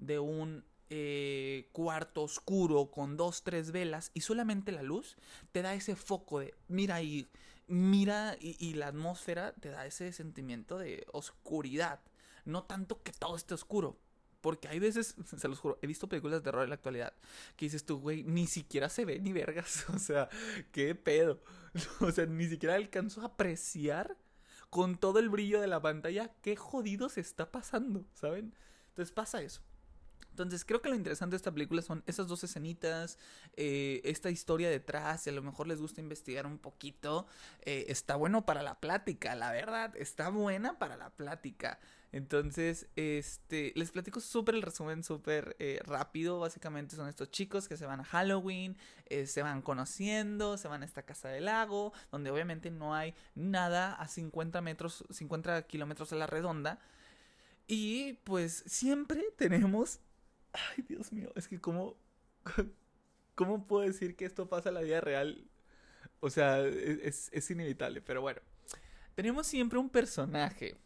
de 0.00 0.18
un 0.18 0.64
eh, 0.88 1.68
cuarto 1.72 2.22
oscuro 2.22 2.90
con 2.90 3.16
dos, 3.16 3.44
tres 3.44 3.70
velas 3.70 4.10
y 4.14 4.22
solamente 4.22 4.72
la 4.72 4.82
luz 4.82 5.16
te 5.52 5.62
da 5.62 5.74
ese 5.74 5.94
foco 5.94 6.40
de 6.40 6.54
mira 6.68 6.96
ahí, 6.96 7.30
mira 7.68 8.36
y, 8.40 8.56
y 8.58 8.74
la 8.74 8.88
atmósfera 8.88 9.52
te 9.54 9.68
da 9.70 9.86
ese 9.86 10.12
sentimiento 10.12 10.78
de 10.78 11.06
oscuridad. 11.12 12.00
No 12.44 12.64
tanto 12.64 13.02
que 13.02 13.12
todo 13.12 13.36
esté 13.36 13.54
oscuro, 13.54 13.98
porque 14.40 14.68
hay 14.68 14.78
veces, 14.78 15.14
se 15.36 15.48
los 15.48 15.58
juro, 15.58 15.78
he 15.82 15.86
visto 15.86 16.08
películas 16.08 16.40
de 16.40 16.44
terror 16.44 16.62
en 16.62 16.70
la 16.70 16.74
actualidad 16.74 17.12
que 17.56 17.66
dices 17.66 17.84
tú, 17.84 18.00
güey, 18.00 18.24
ni 18.24 18.46
siquiera 18.46 18.88
se 18.88 19.04
ve 19.04 19.20
ni 19.20 19.32
vergas. 19.32 19.86
O 19.94 19.98
sea, 19.98 20.28
qué 20.72 20.94
pedo. 20.94 21.40
O 22.00 22.10
sea, 22.10 22.26
ni 22.26 22.46
siquiera 22.48 22.74
alcanzo 22.74 23.22
a 23.22 23.26
apreciar 23.26 24.16
con 24.70 24.98
todo 24.98 25.18
el 25.18 25.28
brillo 25.28 25.60
de 25.60 25.66
la 25.66 25.80
pantalla 25.80 26.32
qué 26.42 26.56
jodido 26.56 27.08
se 27.08 27.20
está 27.20 27.50
pasando, 27.50 28.04
¿saben? 28.14 28.54
Entonces 28.88 29.12
pasa 29.12 29.42
eso. 29.42 29.62
Entonces 30.42 30.64
creo 30.64 30.80
que 30.80 30.88
lo 30.88 30.94
interesante 30.94 31.34
de 31.34 31.36
esta 31.36 31.52
película 31.52 31.82
son 31.82 32.02
esas 32.06 32.26
dos 32.26 32.42
escenitas, 32.44 33.18
eh, 33.56 34.00
esta 34.04 34.30
historia 34.30 34.70
detrás, 34.70 35.26
y 35.26 35.30
a 35.30 35.32
lo 35.32 35.42
mejor 35.42 35.66
les 35.66 35.80
gusta 35.80 36.00
investigar 36.00 36.46
un 36.46 36.58
poquito. 36.58 37.26
Eh, 37.62 37.86
está 37.88 38.16
bueno 38.16 38.46
para 38.46 38.62
la 38.62 38.80
plática, 38.80 39.34
la 39.34 39.52
verdad, 39.52 39.94
está 39.96 40.30
buena 40.30 40.78
para 40.78 40.96
la 40.96 41.10
plática. 41.10 41.78
Entonces, 42.12 42.88
este, 42.96 43.72
les 43.76 43.92
platico 43.92 44.18
súper 44.20 44.56
el 44.56 44.62
resumen, 44.62 45.04
súper 45.04 45.54
eh, 45.60 45.80
rápido. 45.84 46.40
Básicamente 46.40 46.96
son 46.96 47.08
estos 47.08 47.30
chicos 47.30 47.68
que 47.68 47.76
se 47.76 47.86
van 47.86 48.00
a 48.00 48.04
Halloween, 48.04 48.76
se 49.26 49.42
van 49.42 49.62
conociendo, 49.62 50.56
se 50.56 50.68
van 50.68 50.82
a 50.82 50.86
esta 50.86 51.02
casa 51.02 51.28
del 51.28 51.44
lago, 51.44 51.92
donde 52.10 52.30
obviamente 52.30 52.70
no 52.70 52.94
hay 52.94 53.14
nada 53.34 53.94
a 53.94 54.08
50 54.08 54.60
metros, 54.60 55.04
50 55.10 55.62
kilómetros 55.62 56.12
a 56.12 56.16
la 56.16 56.26
redonda. 56.26 56.80
Y 57.72 58.14
pues 58.24 58.64
siempre 58.66 59.22
tenemos 59.36 60.00
Ay, 60.52 60.84
Dios 60.88 61.12
mío, 61.12 61.32
es 61.34 61.48
que 61.48 61.60
cómo... 61.60 61.96
¿Cómo 63.34 63.66
puedo 63.66 63.86
decir 63.86 64.16
que 64.16 64.26
esto 64.26 64.50
pasa 64.50 64.68
en 64.68 64.74
la 64.74 64.82
vida 64.82 65.00
real? 65.00 65.48
O 66.20 66.28
sea, 66.28 66.60
es, 66.60 67.30
es 67.32 67.50
inevitable, 67.50 68.02
pero 68.02 68.20
bueno. 68.20 68.40
Tenemos 69.14 69.46
siempre 69.46 69.78
un 69.78 69.88
personaje 69.88 70.76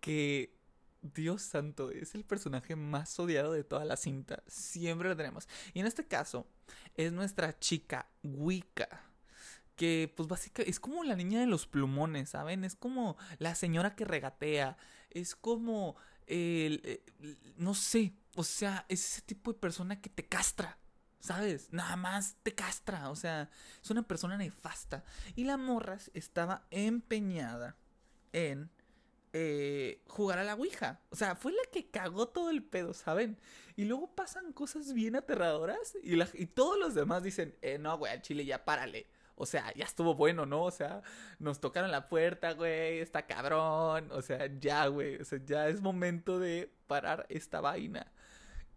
que 0.00 0.58
Dios 1.02 1.42
santo, 1.42 1.90
es 1.90 2.14
el 2.14 2.24
personaje 2.24 2.76
más 2.76 3.18
odiado 3.18 3.52
de 3.52 3.64
toda 3.64 3.84
la 3.84 3.96
cinta. 3.96 4.42
Siempre 4.46 5.08
lo 5.08 5.16
tenemos. 5.16 5.48
Y 5.74 5.80
en 5.80 5.86
este 5.86 6.06
caso, 6.06 6.46
es 6.94 7.12
nuestra 7.12 7.58
chica 7.58 8.08
Wicca. 8.22 9.04
Que, 9.76 10.12
pues, 10.16 10.28
básicamente, 10.28 10.70
es 10.70 10.80
como 10.80 11.04
la 11.04 11.14
niña 11.14 11.40
de 11.40 11.46
los 11.46 11.66
plumones, 11.66 12.30
¿saben? 12.30 12.64
Es 12.64 12.74
como 12.74 13.16
la 13.38 13.54
señora 13.54 13.94
que 13.94 14.04
regatea. 14.04 14.76
Es 15.10 15.36
como 15.36 15.96
el, 16.26 17.00
no 17.56 17.74
sé, 17.74 18.12
o 18.34 18.44
sea, 18.44 18.84
es 18.88 19.04
ese 19.04 19.22
tipo 19.22 19.52
de 19.52 19.58
persona 19.58 20.00
que 20.00 20.10
te 20.10 20.26
castra, 20.26 20.78
¿sabes? 21.20 21.72
Nada 21.72 21.96
más 21.96 22.36
te 22.42 22.54
castra, 22.54 23.10
o 23.10 23.16
sea, 23.16 23.50
es 23.82 23.90
una 23.90 24.02
persona 24.02 24.36
nefasta. 24.36 25.04
Y 25.36 25.44
la 25.44 25.56
morra 25.56 25.98
estaba 26.14 26.66
empeñada 26.70 27.76
en 28.32 28.70
eh, 29.32 30.02
jugar 30.08 30.38
a 30.38 30.44
la 30.44 30.54
Ouija. 30.54 31.00
O 31.10 31.16
sea, 31.16 31.36
fue 31.36 31.52
la 31.52 31.62
que 31.70 31.90
cagó 31.90 32.28
todo 32.28 32.50
el 32.50 32.62
pedo, 32.62 32.94
¿saben? 32.94 33.38
Y 33.76 33.84
luego 33.84 34.14
pasan 34.14 34.52
cosas 34.52 34.92
bien 34.92 35.16
aterradoras 35.16 35.96
y, 36.02 36.16
la, 36.16 36.28
y 36.32 36.46
todos 36.46 36.78
los 36.78 36.94
demás 36.94 37.22
dicen, 37.22 37.56
eh, 37.62 37.78
no, 37.78 37.96
güey, 37.98 38.12
al 38.12 38.22
chile 38.22 38.44
ya 38.44 38.64
párale. 38.64 39.06
O 39.40 39.46
sea, 39.46 39.72
ya 39.74 39.84
estuvo 39.84 40.16
bueno, 40.16 40.46
¿no? 40.46 40.64
O 40.64 40.70
sea, 40.72 41.02
nos 41.38 41.60
tocaron 41.60 41.92
la 41.92 42.08
puerta, 42.08 42.54
güey, 42.54 42.98
está 42.98 43.26
cabrón. 43.26 44.10
O 44.10 44.20
sea, 44.20 44.50
ya, 44.58 44.86
güey. 44.88 45.16
O 45.20 45.24
sea, 45.24 45.38
ya 45.44 45.68
es 45.68 45.80
momento 45.80 46.40
de 46.40 46.72
parar 46.88 47.24
esta 47.28 47.60
vaina. 47.60 48.10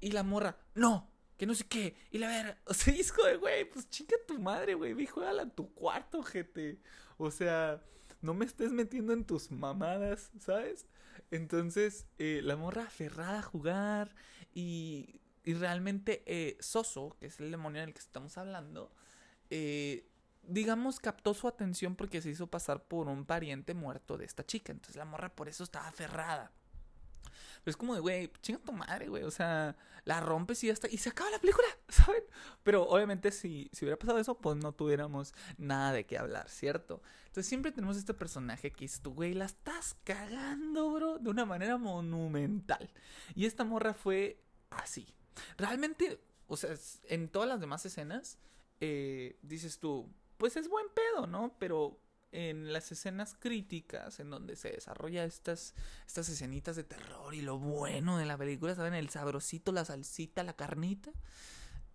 Y 0.01 0.11
la 0.11 0.23
morra, 0.23 0.57
no, 0.75 1.09
que 1.37 1.45
no 1.45 1.55
sé 1.55 1.65
qué. 1.65 1.95
Y 2.11 2.17
la 2.17 2.27
ver, 2.27 2.57
o 2.65 2.73
sea, 2.73 2.93
hijo 2.93 3.23
de, 3.23 3.37
güey, 3.37 3.65
pues 3.69 3.89
chinga 3.89 4.17
tu 4.27 4.39
madre, 4.39 4.73
güey. 4.73 4.93
Ve, 4.93 5.07
juégala 5.07 5.43
en 5.43 5.51
tu 5.51 5.73
cuarto, 5.73 6.21
gente. 6.23 6.79
O 7.17 7.31
sea, 7.31 7.81
no 8.21 8.33
me 8.33 8.45
estés 8.45 8.71
metiendo 8.71 9.13
en 9.13 9.25
tus 9.25 9.51
mamadas, 9.51 10.31
¿sabes? 10.39 10.85
Entonces, 11.29 12.07
eh, 12.17 12.41
la 12.43 12.57
morra 12.57 12.83
aferrada 12.83 13.39
a 13.39 13.43
jugar 13.43 14.15
y, 14.53 15.21
y 15.43 15.53
realmente 15.53 16.23
eh, 16.25 16.57
Soso, 16.59 17.15
que 17.19 17.27
es 17.27 17.39
el 17.39 17.51
demonio 17.51 17.81
del 17.81 17.93
que 17.93 17.99
estamos 17.99 18.37
hablando, 18.37 18.91
eh, 19.49 20.07
digamos, 20.43 20.99
captó 20.99 21.33
su 21.33 21.47
atención 21.47 21.95
porque 21.95 22.21
se 22.21 22.29
hizo 22.29 22.47
pasar 22.47 22.83
por 22.83 23.07
un 23.07 23.25
pariente 23.25 23.73
muerto 23.73 24.17
de 24.17 24.25
esta 24.25 24.45
chica. 24.45 24.71
Entonces 24.71 24.95
la 24.95 25.05
morra 25.05 25.29
por 25.29 25.49
eso 25.49 25.63
estaba 25.63 25.87
aferrada. 25.87 26.51
Es 27.65 27.77
como 27.77 27.93
de, 27.93 27.99
güey, 27.99 28.31
chinga 28.41 28.59
tu 28.59 28.71
madre, 28.71 29.07
güey. 29.07 29.23
O 29.23 29.31
sea, 29.31 29.75
la 30.03 30.19
rompes 30.19 30.63
y 30.63 30.67
ya 30.67 30.73
está. 30.73 30.87
Y 30.89 30.97
se 30.97 31.09
acaba 31.09 31.29
la 31.29 31.39
película, 31.39 31.67
¿saben? 31.89 32.23
Pero 32.63 32.83
obviamente 32.87 33.31
si, 33.31 33.69
si 33.71 33.85
hubiera 33.85 33.97
pasado 33.97 34.19
eso, 34.19 34.35
pues 34.39 34.57
no 34.57 34.73
tuviéramos 34.73 35.33
nada 35.57 35.93
de 35.93 36.05
qué 36.05 36.17
hablar, 36.17 36.49
¿cierto? 36.49 37.01
Entonces 37.27 37.47
siempre 37.47 37.71
tenemos 37.71 37.97
este 37.97 38.13
personaje 38.13 38.71
que 38.71 38.85
es 38.85 39.01
tu, 39.01 39.13
güey, 39.13 39.33
la 39.33 39.45
estás 39.45 39.95
cagando, 40.03 40.91
bro, 40.91 41.19
de 41.19 41.29
una 41.29 41.45
manera 41.45 41.77
monumental. 41.77 42.91
Y 43.35 43.45
esta 43.45 43.63
morra 43.63 43.93
fue 43.93 44.41
así. 44.69 45.13
Realmente, 45.57 46.19
o 46.47 46.57
sea, 46.57 46.75
en 47.05 47.29
todas 47.29 47.47
las 47.47 47.59
demás 47.59 47.85
escenas, 47.85 48.37
eh, 48.79 49.37
dices 49.43 49.79
tú, 49.79 50.11
pues 50.37 50.57
es 50.57 50.67
buen 50.67 50.87
pedo, 50.93 51.27
¿no? 51.27 51.55
Pero 51.59 51.99
en 52.31 52.71
las 52.71 52.91
escenas 52.91 53.35
críticas 53.37 54.19
en 54.19 54.29
donde 54.29 54.55
se 54.55 54.71
desarrolla 54.71 55.23
estas, 55.23 55.75
estas 56.07 56.29
escenitas 56.29 56.75
de 56.75 56.83
terror 56.83 57.33
y 57.33 57.41
lo 57.41 57.59
bueno 57.59 58.17
de 58.17 58.25
la 58.25 58.37
película, 58.37 58.75
¿saben? 58.75 58.93
El 58.93 59.09
sabrosito, 59.09 59.71
la 59.71 59.85
salsita, 59.85 60.43
la 60.43 60.53
carnita. 60.53 61.11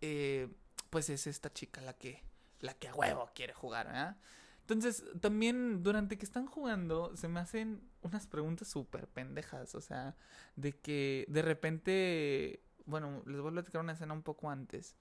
Eh, 0.00 0.48
pues 0.90 1.10
es 1.10 1.26
esta 1.26 1.52
chica 1.52 1.80
la 1.80 1.94
que, 1.94 2.22
la 2.60 2.74
que 2.74 2.88
a 2.88 2.94
huevo 2.94 3.30
quiere 3.34 3.54
jugar, 3.54 3.86
¿verdad? 3.86 4.16
Entonces, 4.60 5.04
también 5.20 5.84
durante 5.84 6.18
que 6.18 6.24
están 6.24 6.46
jugando, 6.46 7.16
se 7.16 7.28
me 7.28 7.38
hacen 7.38 7.88
unas 8.02 8.26
preguntas 8.26 8.66
súper 8.66 9.06
pendejas. 9.06 9.76
O 9.76 9.80
sea, 9.80 10.16
de 10.56 10.72
que 10.72 11.24
de 11.28 11.42
repente. 11.42 12.62
Bueno, 12.84 13.22
les 13.26 13.40
voy 13.40 13.50
a 13.50 13.52
platicar 13.52 13.80
una 13.80 13.92
escena 13.92 14.12
un 14.12 14.22
poco 14.22 14.50
antes. 14.50 14.96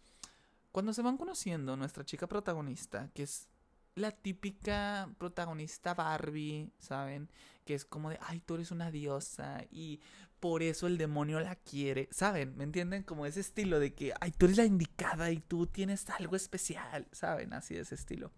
Cuando 0.72 0.94
se 0.94 1.01
van 1.01 1.18
conociendo, 1.18 1.75
nuestra 1.77 2.06
chica 2.06 2.27
protagonista, 2.27 3.10
que 3.15 3.24
es 3.24 3.48
la 3.95 4.11
típica 4.11 5.09
protagonista 5.17 5.93
Barbie, 5.93 6.71
¿saben? 6.79 7.29
Que 7.63 7.73
es 7.73 7.85
como 7.85 8.09
de, 8.09 8.19
ay, 8.21 8.41
tú 8.41 8.55
eres 8.55 8.71
una 8.71 8.91
diosa 8.91 9.63
y 9.71 10.01
por 10.39 10.61
eso 10.61 10.87
el 10.87 10.97
demonio 10.97 11.39
la 11.39 11.55
quiere, 11.55 12.07
¿saben? 12.11 12.55
¿Me 12.57 12.65
entienden? 12.65 13.03
Como 13.03 13.25
ese 13.25 13.39
estilo 13.39 13.79
de 13.79 13.93
que, 13.93 14.13
ay, 14.19 14.31
tú 14.31 14.45
eres 14.45 14.57
la 14.57 14.65
indicada 14.65 15.31
y 15.31 15.39
tú 15.39 15.65
tienes 15.65 16.09
algo 16.09 16.35
especial, 16.35 17.07
¿saben? 17.11 17.53
Así 17.53 17.73
de 17.73 17.81
ese 17.81 17.95
estilo. 17.95 18.31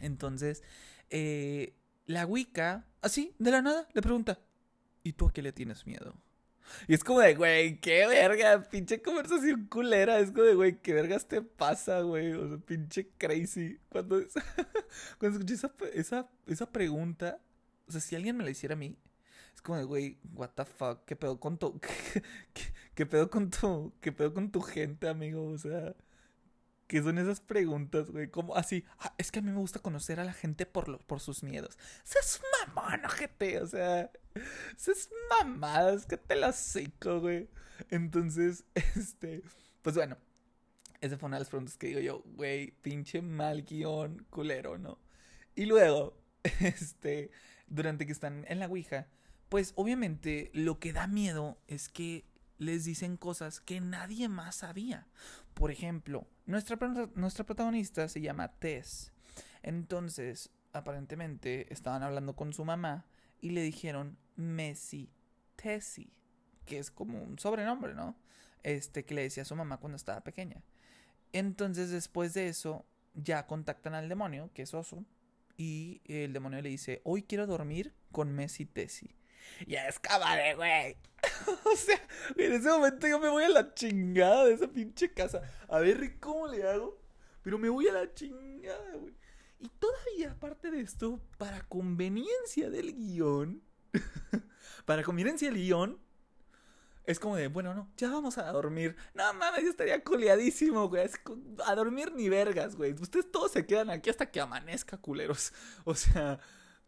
Entonces, 0.00 0.62
eh, 1.10 1.74
la 2.06 2.26
Wicca, 2.26 2.86
así, 3.00 3.34
de 3.38 3.50
la 3.50 3.62
nada, 3.62 3.88
le 3.94 4.02
pregunta, 4.02 4.40
¿y 5.02 5.14
tú 5.14 5.28
a 5.28 5.32
qué 5.32 5.42
le 5.42 5.52
tienes 5.52 5.86
miedo? 5.86 6.14
Y 6.88 6.94
es 6.94 7.04
como 7.04 7.20
de, 7.20 7.34
güey, 7.34 7.80
qué 7.80 8.06
verga, 8.06 8.62
pinche 8.70 9.00
conversación 9.02 9.66
culera. 9.66 10.18
Es 10.18 10.30
como 10.30 10.44
de, 10.44 10.54
güey, 10.54 10.80
qué 10.80 10.94
vergas 10.94 11.26
te 11.26 11.42
pasa, 11.42 12.00
güey. 12.00 12.32
O 12.32 12.48
sea, 12.48 12.58
pinche 12.58 13.10
crazy. 13.18 13.78
Cuando, 13.88 14.20
cuando 15.18 15.38
escuché 15.38 15.54
esa, 15.54 15.74
esa, 15.94 16.30
esa 16.46 16.66
pregunta, 16.70 17.40
o 17.86 17.92
sea, 17.92 18.00
si 18.00 18.16
alguien 18.16 18.36
me 18.36 18.44
la 18.44 18.50
hiciera 18.50 18.74
a 18.74 18.78
mí, 18.78 18.96
es 19.54 19.62
como 19.62 19.78
de, 19.78 19.84
güey, 19.84 20.18
what 20.34 20.50
the 20.54 20.64
fuck, 20.64 21.04
qué 21.04 21.16
pedo 21.16 21.38
con 21.38 21.58
tu, 21.58 21.78
qué, 22.54 22.62
qué 22.94 23.06
pedo 23.06 23.30
con 23.30 23.50
tu, 23.50 23.92
qué 24.00 24.12
pedo 24.12 24.34
con 24.34 24.50
tu 24.50 24.60
gente, 24.62 25.08
amigo. 25.08 25.44
O 25.46 25.58
sea, 25.58 25.94
¿Qué 26.92 27.02
son 27.02 27.16
esas 27.16 27.40
preguntas, 27.40 28.10
güey? 28.10 28.28
Como 28.28 28.54
así, 28.54 28.84
ah, 28.98 29.14
es 29.16 29.30
que 29.30 29.38
a 29.38 29.42
mí 29.42 29.50
me 29.50 29.56
gusta 29.56 29.78
conocer 29.78 30.20
a 30.20 30.24
la 30.24 30.34
gente 30.34 30.66
por, 30.66 31.02
por 31.06 31.20
sus 31.20 31.42
miedos. 31.42 31.78
es 32.04 32.42
mamón, 32.66 33.00
gente, 33.08 33.62
o 33.62 33.66
sea, 33.66 34.10
es 34.34 35.08
mamadas 35.30 36.04
que 36.04 36.18
te 36.18 36.36
las 36.36 36.56
seco, 36.56 37.20
güey. 37.20 37.48
Entonces, 37.88 38.64
este, 38.94 39.42
pues 39.80 39.96
bueno, 39.96 40.18
esa 41.00 41.16
fue 41.16 41.28
una 41.28 41.38
de 41.38 41.40
las 41.40 41.48
preguntas 41.48 41.78
que 41.78 41.86
digo 41.86 42.00
yo, 42.00 42.22
güey, 42.26 42.72
pinche 42.82 43.22
mal 43.22 43.62
guion, 43.62 44.26
culero, 44.28 44.76
¿no? 44.76 44.98
Y 45.54 45.64
luego, 45.64 46.22
este, 46.60 47.30
durante 47.68 48.04
que 48.04 48.12
están 48.12 48.44
en 48.48 48.58
la 48.58 48.66
Ouija, 48.66 49.08
pues 49.48 49.72
obviamente 49.76 50.50
lo 50.52 50.78
que 50.78 50.92
da 50.92 51.06
miedo 51.06 51.58
es 51.68 51.88
que 51.88 52.26
les 52.62 52.84
dicen 52.84 53.16
cosas 53.16 53.60
que 53.60 53.80
nadie 53.80 54.28
más 54.28 54.56
sabía. 54.56 55.06
Por 55.54 55.70
ejemplo, 55.70 56.26
nuestra, 56.46 56.76
nuestra 57.14 57.44
protagonista 57.44 58.08
se 58.08 58.20
llama 58.20 58.48
Tess. 58.58 59.12
Entonces, 59.62 60.50
aparentemente, 60.72 61.72
estaban 61.72 62.02
hablando 62.02 62.34
con 62.34 62.52
su 62.52 62.64
mamá 62.64 63.06
y 63.40 63.50
le 63.50 63.62
dijeron 63.62 64.18
Messi 64.36 65.10
Tessie, 65.56 66.12
que 66.64 66.78
es 66.78 66.90
como 66.90 67.22
un 67.22 67.38
sobrenombre, 67.38 67.94
¿no? 67.94 68.16
Este 68.62 69.04
que 69.04 69.14
le 69.14 69.22
decía 69.22 69.42
a 69.42 69.46
su 69.46 69.56
mamá 69.56 69.78
cuando 69.78 69.96
estaba 69.96 70.22
pequeña. 70.22 70.62
Entonces, 71.32 71.90
después 71.90 72.34
de 72.34 72.48
eso, 72.48 72.84
ya 73.14 73.46
contactan 73.46 73.94
al 73.94 74.08
demonio, 74.08 74.50
que 74.54 74.62
es 74.62 74.74
Oso, 74.74 75.04
y 75.56 76.00
el 76.06 76.32
demonio 76.32 76.62
le 76.62 76.70
dice, 76.70 77.00
hoy 77.04 77.22
quiero 77.22 77.46
dormir 77.46 77.94
con 78.10 78.32
Messi 78.32 78.66
Tessie. 78.66 79.14
Ya 79.66 79.88
es 79.88 79.98
cabaret, 79.98 80.56
güey. 80.56 80.96
o 81.64 81.76
sea, 81.76 82.00
en 82.36 82.52
ese 82.52 82.68
momento 82.68 83.06
yo 83.06 83.18
me 83.18 83.28
voy 83.28 83.44
a 83.44 83.48
la 83.48 83.74
chingada 83.74 84.46
de 84.46 84.54
esa 84.54 84.68
pinche 84.68 85.12
casa. 85.12 85.42
A 85.68 85.78
ver 85.78 86.18
cómo 86.18 86.48
le 86.48 86.68
hago. 86.68 87.00
Pero 87.42 87.58
me 87.58 87.68
voy 87.68 87.88
a 87.88 87.92
la 87.92 88.14
chingada, 88.14 88.96
güey. 88.96 89.14
Y 89.58 89.68
todavía, 89.68 90.32
aparte 90.32 90.70
de 90.70 90.80
esto, 90.80 91.20
para 91.38 91.62
conveniencia 91.62 92.68
del 92.70 92.94
guion, 92.94 93.62
para 94.84 95.04
conveniencia 95.04 95.48
del 95.48 95.58
guion, 95.58 96.00
es 97.04 97.18
como 97.18 97.36
de, 97.36 97.48
bueno, 97.48 97.74
no, 97.74 97.90
ya 97.96 98.10
vamos 98.10 98.38
a 98.38 98.50
dormir. 98.50 98.96
No 99.14 99.32
mames, 99.34 99.62
yo 99.64 99.70
estaría 99.70 100.02
coleadísimo, 100.02 100.88
güey. 100.88 101.08
a 101.66 101.74
dormir 101.74 102.12
ni 102.12 102.28
vergas, 102.28 102.76
güey. 102.76 102.92
Ustedes 102.92 103.30
todos 103.30 103.52
se 103.52 103.66
quedan 103.66 103.90
aquí 103.90 104.10
hasta 104.10 104.30
que 104.30 104.40
amanezca, 104.40 104.96
culeros. 104.96 105.52
O 105.84 105.94
sea, 105.94 106.38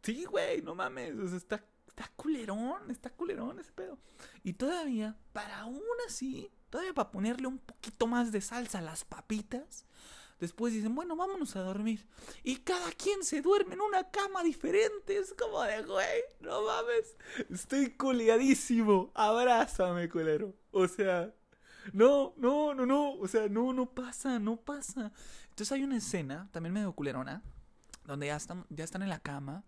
sí, 0.03 0.25
güey, 0.25 0.63
no 0.63 0.75
mames. 0.75 1.15
Está 1.33 1.65
Está 1.97 2.11
culerón, 2.17 2.91
está 2.91 3.11
culerón 3.11 3.61
ese 3.61 3.73
pedo. 3.73 3.99
Y 4.43 4.55
todavía, 4.55 5.17
para 5.33 5.61
aún 5.61 5.81
así, 6.09 6.51
todavía 6.71 6.93
para 6.93 7.13
ponerle 7.13 7.47
un 7.47 7.59
poquito 7.59 8.09
más 8.09 8.33
de 8.33 8.41
salsa 8.41 8.79
a 8.79 8.83
las 8.83 9.05
papitas, 9.05 9.87
después 10.41 10.73
dicen, 10.73 10.93
bueno, 10.97 11.15
vámonos 11.15 11.55
a 11.55 11.61
dormir. 11.61 12.05
Y 12.43 12.57
cada 12.57 12.91
quien 12.91 13.23
se 13.23 13.43
duerme 13.43 13.75
en 13.75 13.81
una 13.81 14.11
cama 14.11 14.43
diferente. 14.43 15.17
Es 15.17 15.35
como 15.35 15.63
de, 15.63 15.85
güey, 15.85 16.23
no 16.41 16.63
mames. 16.63 17.17
Estoy 17.49 17.91
culeadísimo. 17.91 19.13
Abrázame, 19.15 20.09
culero. 20.09 20.53
O 20.73 20.89
sea, 20.89 21.33
no, 21.93 22.35
no, 22.37 22.75
no, 22.75 22.87
no. 22.87 23.13
O 23.13 23.29
sea, 23.29 23.49
no, 23.49 23.73
no 23.73 23.95
pasa, 23.95 24.41
no 24.41 24.57
pasa. 24.57 25.13
Entonces 25.51 25.71
hay 25.71 25.85
una 25.85 25.99
escena, 25.99 26.49
también 26.51 26.73
medio 26.73 26.93
culerona, 26.93 27.41
donde 28.05 28.27
ya 28.27 28.37
están, 28.37 28.67
ya 28.69 28.83
están 28.83 29.03
en 29.03 29.11
la 29.11 29.21
cama. 29.21 29.65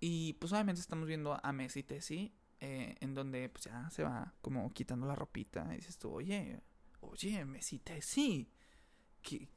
Y 0.00 0.34
pues 0.34 0.52
obviamente 0.52 0.80
estamos 0.80 1.06
viendo 1.06 1.38
a 1.42 1.52
Messi 1.52 1.82
Tessie, 1.82 2.32
eh, 2.60 2.94
en 3.00 3.14
donde 3.14 3.48
pues 3.48 3.64
ya 3.64 3.88
se 3.90 4.02
va 4.02 4.34
como 4.40 4.72
quitando 4.72 5.06
la 5.06 5.14
ropita. 5.14 5.66
Y 5.72 5.76
dices 5.76 5.98
tú, 5.98 6.10
oye, 6.10 6.62
oye, 7.00 7.44
Messi 7.44 7.78
Tessie, 7.78 8.48
qué, 9.22 9.48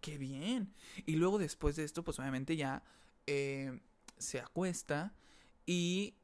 qué 0.00 0.18
bien. 0.18 0.74
Y 1.06 1.16
luego 1.16 1.38
después 1.38 1.76
de 1.76 1.84
esto, 1.84 2.04
pues 2.04 2.18
obviamente 2.18 2.56
ya 2.56 2.82
eh, 3.26 3.80
se 4.16 4.40
acuesta 4.40 5.14
y 5.66 6.14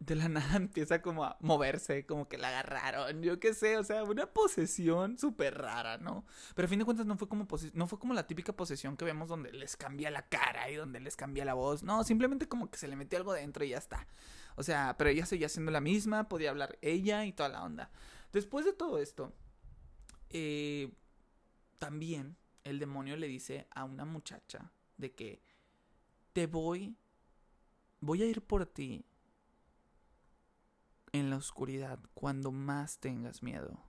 de 0.00 0.14
la 0.14 0.28
nada 0.28 0.56
empieza 0.56 1.00
como 1.00 1.24
a 1.24 1.36
moverse, 1.40 2.04
como 2.06 2.28
que 2.28 2.38
la 2.38 2.48
agarraron, 2.48 3.22
yo 3.22 3.38
qué 3.38 3.54
sé, 3.54 3.76
o 3.76 3.84
sea, 3.84 4.02
una 4.02 4.26
posesión 4.26 5.18
súper 5.18 5.58
rara, 5.58 5.98
¿no? 5.98 6.24
Pero 6.54 6.66
a 6.66 6.68
fin 6.68 6.78
de 6.80 6.84
cuentas 6.84 7.06
no 7.06 7.16
fue 7.16 7.28
como 7.28 7.46
no 7.74 7.86
fue 7.86 7.98
como 7.98 8.14
la 8.14 8.26
típica 8.26 8.52
posesión 8.54 8.96
que 8.96 9.04
vemos 9.04 9.28
donde 9.28 9.52
les 9.52 9.76
cambia 9.76 10.10
la 10.10 10.28
cara 10.28 10.70
y 10.70 10.74
donde 10.74 11.00
les 11.00 11.16
cambia 11.16 11.44
la 11.44 11.54
voz, 11.54 11.82
no, 11.82 12.02
simplemente 12.02 12.48
como 12.48 12.70
que 12.70 12.78
se 12.78 12.88
le 12.88 12.96
metió 12.96 13.18
algo 13.18 13.32
dentro 13.32 13.64
y 13.64 13.70
ya 13.70 13.78
está. 13.78 14.06
O 14.56 14.62
sea, 14.62 14.96
pero 14.98 15.10
ella 15.10 15.26
seguía 15.26 15.48
siendo 15.48 15.70
la 15.70 15.80
misma, 15.80 16.28
podía 16.28 16.50
hablar 16.50 16.78
ella 16.82 17.24
y 17.24 17.32
toda 17.32 17.48
la 17.48 17.62
onda. 17.62 17.90
Después 18.32 18.64
de 18.64 18.72
todo 18.72 18.98
esto, 18.98 19.32
eh, 20.30 20.92
también 21.78 22.36
el 22.64 22.78
demonio 22.78 23.16
le 23.16 23.28
dice 23.28 23.66
a 23.70 23.84
una 23.84 24.04
muchacha 24.04 24.72
de 24.96 25.12
que 25.14 25.42
te 26.32 26.46
voy, 26.46 26.96
voy 28.00 28.22
a 28.22 28.26
ir 28.26 28.42
por 28.42 28.66
ti 28.66 29.04
en 31.12 31.30
la 31.30 31.36
oscuridad 31.36 31.98
cuando 32.14 32.52
más 32.52 32.98
tengas 32.98 33.42
miedo. 33.42 33.82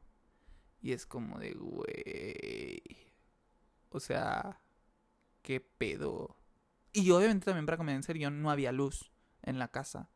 Y 0.81 0.93
es 0.93 1.05
como 1.05 1.39
de, 1.39 1.53
güey. 1.53 2.81
O 3.89 3.99
sea, 3.99 4.59
qué 5.41 5.59
pedo. 5.61 6.37
Y 6.93 7.11
obviamente 7.11 7.45
también 7.45 7.65
para 7.65 7.77
convencer 7.77 8.17
yo 8.17 8.31
no 8.31 8.49
había 8.49 8.71
luz 8.71 9.11
en 9.43 9.59
la 9.59 9.69
casa. 9.69 10.09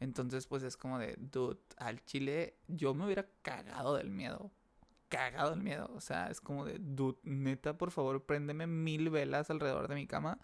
Entonces, 0.00 0.46
pues 0.46 0.62
es 0.62 0.76
como 0.76 0.98
de, 0.98 1.16
dude, 1.18 1.58
al 1.76 2.04
chile 2.04 2.56
yo 2.68 2.94
me 2.94 3.04
hubiera 3.04 3.28
cagado 3.42 3.96
del 3.96 4.10
miedo. 4.10 4.52
Cagado 5.08 5.50
del 5.50 5.62
miedo. 5.62 5.90
O 5.94 6.00
sea, 6.00 6.30
es 6.30 6.40
como 6.40 6.64
de, 6.64 6.78
dude, 6.78 7.18
neta, 7.22 7.76
por 7.78 7.90
favor, 7.90 8.24
préndeme 8.24 8.66
mil 8.66 9.10
velas 9.10 9.50
alrededor 9.50 9.88
de 9.88 9.94
mi 9.94 10.06
cama. 10.06 10.38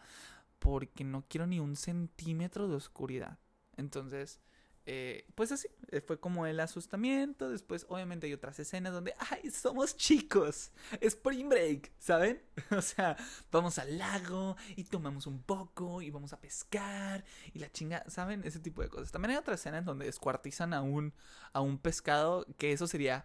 Porque 0.59 1.05
no 1.05 1.25
quiero 1.29 1.47
ni 1.47 1.61
un 1.61 1.77
centímetro 1.77 2.69
de 2.69 2.77
oscuridad. 2.77 3.39
Entonces, 3.77 4.41
eh, 4.87 5.27
pues 5.35 5.51
así, 5.51 5.69
eh, 5.91 6.01
fue 6.01 6.21
como 6.21 6.47
el 6.47 6.61
asustamiento. 6.61 7.49
Después, 7.49 7.87
obviamente, 7.89 8.27
hay 8.27 8.35
otras 8.35 8.59
escenas 8.59 8.93
donde, 8.93 9.15
¡ay, 9.31 9.51
somos 9.51 9.97
chicos! 9.97 10.73
Spring 11.01 11.49
Break, 11.49 11.93
¿saben? 11.99 12.43
o 12.71 12.83
sea, 12.83 13.17
vamos 13.51 13.79
al 13.79 13.97
lago 13.99 14.57
y 14.77 14.85
tomamos 14.85 15.27
un 15.27 15.43
poco 15.43 16.03
y 16.03 16.11
vamos 16.11 16.33
a 16.33 16.41
pescar 16.41 17.25
y 17.53 17.59
la 17.59 17.73
chinga, 17.73 18.05
¿saben? 18.09 18.43
Ese 18.45 18.61
tipo 18.61 18.83
de 18.83 18.89
cosas. 18.89 19.11
También 19.11 19.33
hay 19.33 19.37
otras 19.39 19.61
escenas 19.61 19.85
donde 19.85 20.05
descuartizan 20.05 20.75
a 20.75 20.83
un, 20.83 21.15
a 21.53 21.61
un 21.61 21.79
pescado, 21.79 22.47
que 22.59 22.73
eso 22.73 22.87
sería 22.87 23.25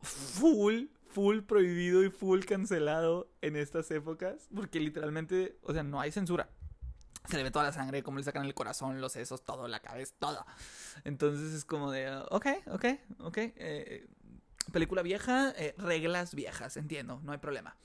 full, 0.00 0.86
full 1.08 1.40
prohibido 1.40 2.02
y 2.04 2.10
full 2.10 2.44
cancelado 2.44 3.30
en 3.42 3.56
estas 3.56 3.90
épocas, 3.90 4.48
porque 4.54 4.80
literalmente, 4.80 5.58
o 5.62 5.74
sea, 5.74 5.82
no 5.82 6.00
hay 6.00 6.10
censura 6.10 6.48
se 7.28 7.36
le 7.36 7.42
ve 7.42 7.50
toda 7.50 7.66
la 7.66 7.72
sangre, 7.72 8.02
como 8.02 8.18
le 8.18 8.24
sacan 8.24 8.44
el 8.44 8.54
corazón, 8.54 9.00
los 9.00 9.12
sesos, 9.12 9.44
todo, 9.44 9.68
la 9.68 9.80
cabeza, 9.80 10.14
todo. 10.18 10.44
Entonces 11.04 11.52
es 11.52 11.64
como 11.64 11.90
de, 11.90 12.10
ok, 12.30 12.46
ok, 12.66 12.84
ok. 13.20 13.36
Eh, 13.38 14.06
película 14.72 15.02
vieja, 15.02 15.52
eh, 15.56 15.74
reglas 15.78 16.34
viejas, 16.34 16.76
entiendo, 16.76 17.20
no 17.22 17.32
hay 17.32 17.38
problema. 17.38 17.76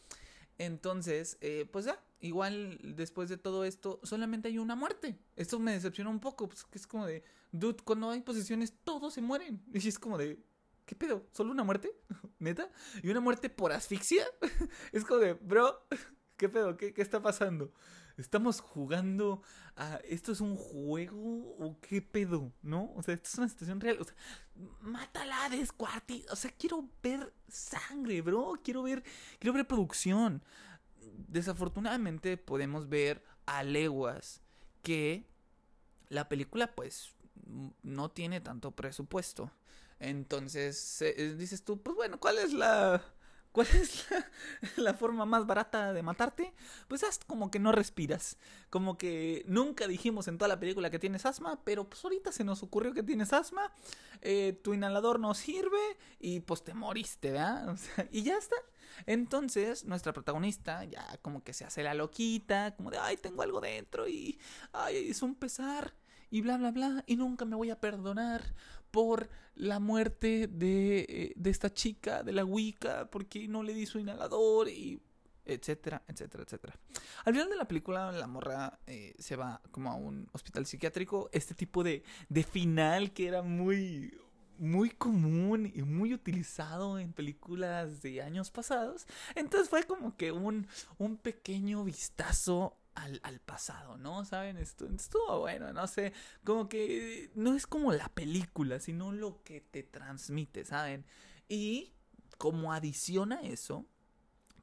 Entonces, 0.57 1.37
eh, 1.41 1.67
pues 1.71 1.85
ya, 1.85 2.01
igual 2.21 2.79
después 2.95 3.29
de 3.29 3.37
todo 3.37 3.65
esto, 3.65 3.99
solamente 4.03 4.47
hay 4.47 4.57
una 4.57 4.75
muerte. 4.75 5.17
Esto 5.35 5.59
me 5.59 5.73
decepciona 5.73 6.09
un 6.09 6.19
poco, 6.19 6.47
pues 6.47 6.63
que 6.63 6.77
es 6.77 6.87
como 6.87 7.05
de, 7.05 7.23
dude, 7.51 7.83
cuando 7.83 8.09
hay 8.09 8.21
posesiones, 8.21 8.73
todos 8.83 9.13
se 9.13 9.21
mueren. 9.21 9.61
Y 9.73 9.87
es 9.87 9.99
como 9.99 10.17
de, 10.17 10.39
¿qué 10.85 10.95
pedo? 10.95 11.27
¿Solo 11.31 11.51
una 11.51 11.63
muerte? 11.63 11.91
¿Neta? 12.39 12.69
¿Y 13.03 13.09
una 13.09 13.19
muerte 13.19 13.49
por 13.49 13.73
asfixia? 13.73 14.25
es 14.93 15.03
como 15.03 15.19
de, 15.19 15.33
bro, 15.33 15.85
¿qué 16.37 16.47
pedo? 16.47 16.77
¿Qué, 16.77 16.93
qué 16.93 17.01
está 17.01 17.21
pasando? 17.21 17.73
Estamos 18.17 18.61
jugando 18.61 19.41
a 19.75 19.97
esto 20.05 20.31
es 20.31 20.41
un 20.41 20.55
juego 20.55 21.55
o 21.59 21.77
qué 21.81 22.01
pedo, 22.01 22.51
¿no? 22.61 22.91
O 22.95 23.03
sea, 23.03 23.13
esto 23.13 23.27
es 23.27 23.37
una 23.37 23.49
situación 23.49 23.79
real, 23.79 23.97
o 23.99 24.03
sea, 24.03 24.15
mátala, 24.81 25.49
o 26.31 26.35
sea, 26.35 26.51
quiero 26.57 26.89
ver 27.03 27.33
sangre, 27.47 28.21
bro, 28.21 28.53
quiero 28.63 28.83
ver 28.83 29.03
quiero 29.39 29.53
ver 29.53 29.67
producción. 29.67 30.43
Desafortunadamente 31.27 32.37
podemos 32.37 32.89
ver 32.89 33.23
a 33.45 33.63
leguas 33.63 34.41
que 34.81 35.27
la 36.09 36.29
película 36.29 36.73
pues 36.75 37.13
no 37.83 38.09
tiene 38.09 38.41
tanto 38.41 38.71
presupuesto. 38.71 39.51
Entonces, 39.99 41.01
eh, 41.01 41.35
dices 41.37 41.63
tú, 41.63 41.81
pues 41.81 41.95
bueno, 41.95 42.19
¿cuál 42.19 42.37
es 42.37 42.53
la 42.53 43.01
¿Cuál 43.55 43.67
es 43.67 44.05
la, 44.75 44.93
forma 44.95 45.25
más 45.25 45.47
barata 45.47 45.93
de 45.93 46.03
matarte? 46.03 46.53
Pues 46.89 47.05
haz 47.05 47.19
como 47.19 47.49
que 47.49 47.57
no 47.57 47.71
respiras. 47.71 48.37
Como 48.69 48.97
que 48.97 49.45
nunca 49.47 49.87
dijimos 49.87 50.27
en 50.27 50.37
toda 50.37 50.49
la 50.49 50.59
película 50.59 50.89
que 50.89 50.99
tienes 50.99 51.25
asma, 51.25 51.63
pero 51.63 51.89
pues 51.89 52.03
ahorita 52.03 52.33
se 52.33 52.43
nos 52.43 52.63
ocurrió 52.63 52.93
que 52.93 53.01
tienes 53.01 53.31
asma. 53.31 53.71
Eh, 54.19 54.59
tu 54.61 54.73
inhalador 54.73 55.21
no 55.21 55.33
sirve 55.33 55.79
y 56.19 56.41
pues 56.41 56.65
te 56.65 56.73
moriste, 56.73 57.31
¿verdad? 57.31 57.79
y 58.11 58.23
ya 58.23 58.35
está. 58.35 58.57
Entonces, 59.05 59.85
nuestra 59.85 60.11
protagonista 60.11 60.83
ya 60.83 61.17
como 61.21 61.41
que 61.41 61.53
se 61.53 61.63
hace 61.63 61.81
la 61.81 61.93
loquita, 61.93 62.75
como 62.75 62.91
de, 62.91 62.97
ay, 62.97 63.15
tengo 63.15 63.41
algo 63.41 63.61
dentro 63.61 64.05
y, 64.05 64.37
ay, 64.73 65.11
es 65.11 65.21
un 65.21 65.33
pesar 65.33 65.93
y 66.29 66.41
bla, 66.41 66.57
bla, 66.57 66.71
bla, 66.71 67.05
y 67.07 67.15
nunca 67.15 67.45
me 67.45 67.55
voy 67.55 67.69
a 67.69 67.79
perdonar 67.79 68.53
por 68.95 69.27
la 69.55 69.81
muerte 69.81 70.47
de, 70.47 70.99
eh, 70.99 71.33
de 71.35 71.49
esta 71.49 71.69
chica, 71.73 72.23
de 72.23 72.31
la 72.31 72.45
Wicca, 72.45 73.09
porque 73.11 73.45
no 73.45 73.61
le 73.61 73.73
di 73.73 73.85
su 73.85 73.99
inhalador 73.99 74.69
y 74.69 75.01
etcétera, 75.43 76.01
etcétera, 76.07 76.45
etcétera. 76.45 76.79
Al 77.25 77.33
final 77.33 77.49
de 77.49 77.57
la 77.57 77.67
película, 77.67 78.13
la 78.13 78.25
morra 78.25 78.79
eh, 78.87 79.13
se 79.19 79.35
va 79.35 79.61
como 79.71 79.91
a 79.91 79.95
un 79.95 80.29
hospital 80.31 80.65
psiquiátrico. 80.65 81.29
Este 81.33 81.53
tipo 81.53 81.83
de, 81.83 82.03
de 82.29 82.43
final 82.43 83.11
que 83.11 83.27
era 83.27 83.41
muy, 83.41 84.17
muy 84.59 84.91
común 84.91 85.69
y 85.75 85.81
muy 85.81 86.13
utilizado 86.13 86.97
en 86.97 87.11
películas 87.11 88.01
de 88.01 88.21
años 88.21 88.49
pasados. 88.49 89.05
Entonces 89.35 89.67
fue 89.67 89.83
como 89.83 90.15
que 90.15 90.31
un, 90.31 90.67
un 90.97 91.17
pequeño 91.17 91.83
vistazo 91.83 92.77
al, 92.95 93.39
pasado, 93.41 93.97
¿no? 93.97 94.25
¿Saben? 94.25 94.57
Estuvo 94.57 95.39
bueno, 95.39 95.71
no 95.73 95.87
sé, 95.87 96.13
como 96.43 96.67
que 96.69 97.29
no 97.35 97.55
es 97.55 97.67
como 97.67 97.91
la 97.93 98.09
película, 98.09 98.79
sino 98.79 99.11
lo 99.11 99.43
que 99.43 99.61
te 99.61 99.83
transmite, 99.83 100.65
¿saben? 100.65 101.05
Y 101.47 101.93
como 102.37 102.73
adición 102.73 103.33
a 103.33 103.41
eso, 103.41 103.85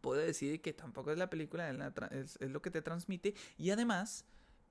puedo 0.00 0.20
decir 0.20 0.60
que 0.60 0.72
tampoco 0.72 1.12
es 1.12 1.18
la 1.18 1.30
película, 1.30 1.70
es, 2.10 2.36
es, 2.40 2.50
lo 2.50 2.60
que 2.62 2.70
te 2.70 2.82
transmite 2.82 3.34
y 3.56 3.70
además 3.70 4.24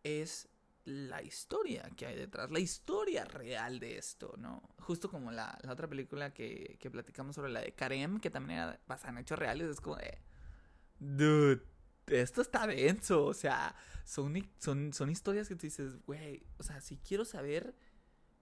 es 0.04 0.50
la 0.84 1.21
historia 1.21 1.89
que 1.95 2.08
hay 2.08 2.15
detrás, 2.15 2.50
la 2.50 2.60
historia 2.60 3.24
real 3.26 3.80
de 3.80 3.97
esto, 3.97 4.34
¿no? 4.38 4.63
Justo 4.80 5.10
como 5.10 5.32
la, 5.32 5.58
la 5.62 5.74
otra 5.74 5.88
película 5.88 6.34
que, 6.34 6.78
que, 6.80 6.89
platicamos 6.89 7.36
sobre 7.36 7.52
la 7.52 7.62
de 7.62 7.74
Karem, 7.74 8.19
que 8.19 8.32
también 8.32 8.60
era 8.60 8.80
basada 8.88 9.12
en 9.12 9.19
hechos 9.19 9.38
reales, 9.38 9.69
es 9.69 9.80
como 9.80 9.97
de... 9.97 10.17
Dude, 11.00 11.62
esto 12.07 12.41
está 12.41 12.67
denso, 12.67 13.25
o 13.25 13.33
sea, 13.33 13.75
son, 14.05 14.49
son, 14.57 14.93
son 14.93 15.09
historias 15.09 15.47
que 15.47 15.55
tú 15.55 15.67
dices, 15.67 15.97
güey, 16.05 16.43
o 16.57 16.63
sea, 16.63 16.81
si 16.81 16.97
quiero 16.97 17.25
saber 17.25 17.75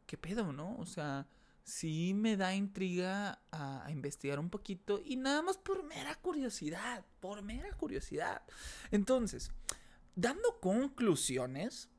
qué 0.05 0.17
pedo, 0.17 0.51
¿no? 0.51 0.75
O 0.77 0.85
sea, 0.85 1.27
sí 1.63 2.13
me 2.13 2.37
da 2.37 2.55
intriga 2.55 3.41
a, 3.51 3.85
a, 3.85 3.91
investigar 3.91 4.39
un 4.39 4.49
poquito 4.49 5.01
y 5.03 5.15
nada 5.15 5.41
más 5.41 5.57
por 5.57 5.83
mera 5.83 6.15
curiosidad, 6.15 7.05
por 7.19 7.41
mera 7.41 7.71
curiosidad. 7.73 8.41
Entonces, 8.91 9.51
dando 10.15 10.59
conclusiones, 10.59 11.89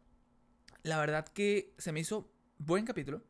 la 0.83 0.99
verdad 0.99 1.29
que 1.29 1.75
se 1.79 1.93
me 1.93 2.01
hizo 2.01 2.33
buen 2.59 2.85
capítulo. 2.85 3.23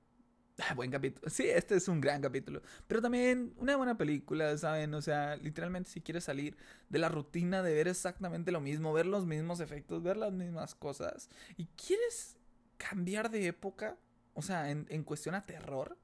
Ah, 0.68 0.74
buen 0.74 0.90
capítulo. 0.90 1.30
Sí, 1.30 1.48
este 1.48 1.76
es 1.76 1.88
un 1.88 2.00
gran 2.00 2.20
capítulo. 2.20 2.60
Pero 2.86 3.00
también 3.00 3.54
una 3.56 3.76
buena 3.76 3.96
película, 3.96 4.56
¿saben? 4.58 4.92
O 4.94 5.00
sea, 5.00 5.36
literalmente 5.36 5.90
si 5.90 6.00
quieres 6.00 6.24
salir 6.24 6.56
de 6.88 6.98
la 6.98 7.08
rutina 7.08 7.62
de 7.62 7.72
ver 7.72 7.88
exactamente 7.88 8.52
lo 8.52 8.60
mismo, 8.60 8.92
ver 8.92 9.06
los 9.06 9.26
mismos 9.26 9.60
efectos, 9.60 10.02
ver 10.02 10.16
las 10.16 10.32
mismas 10.32 10.74
cosas, 10.74 11.30
y 11.56 11.66
quieres 11.68 12.36
cambiar 12.76 13.30
de 13.30 13.46
época, 13.46 13.96
o 14.34 14.42
sea, 14.42 14.70
en, 14.70 14.86
en 14.90 15.02
cuestión 15.04 15.34
a 15.34 15.46
terror, 15.46 15.96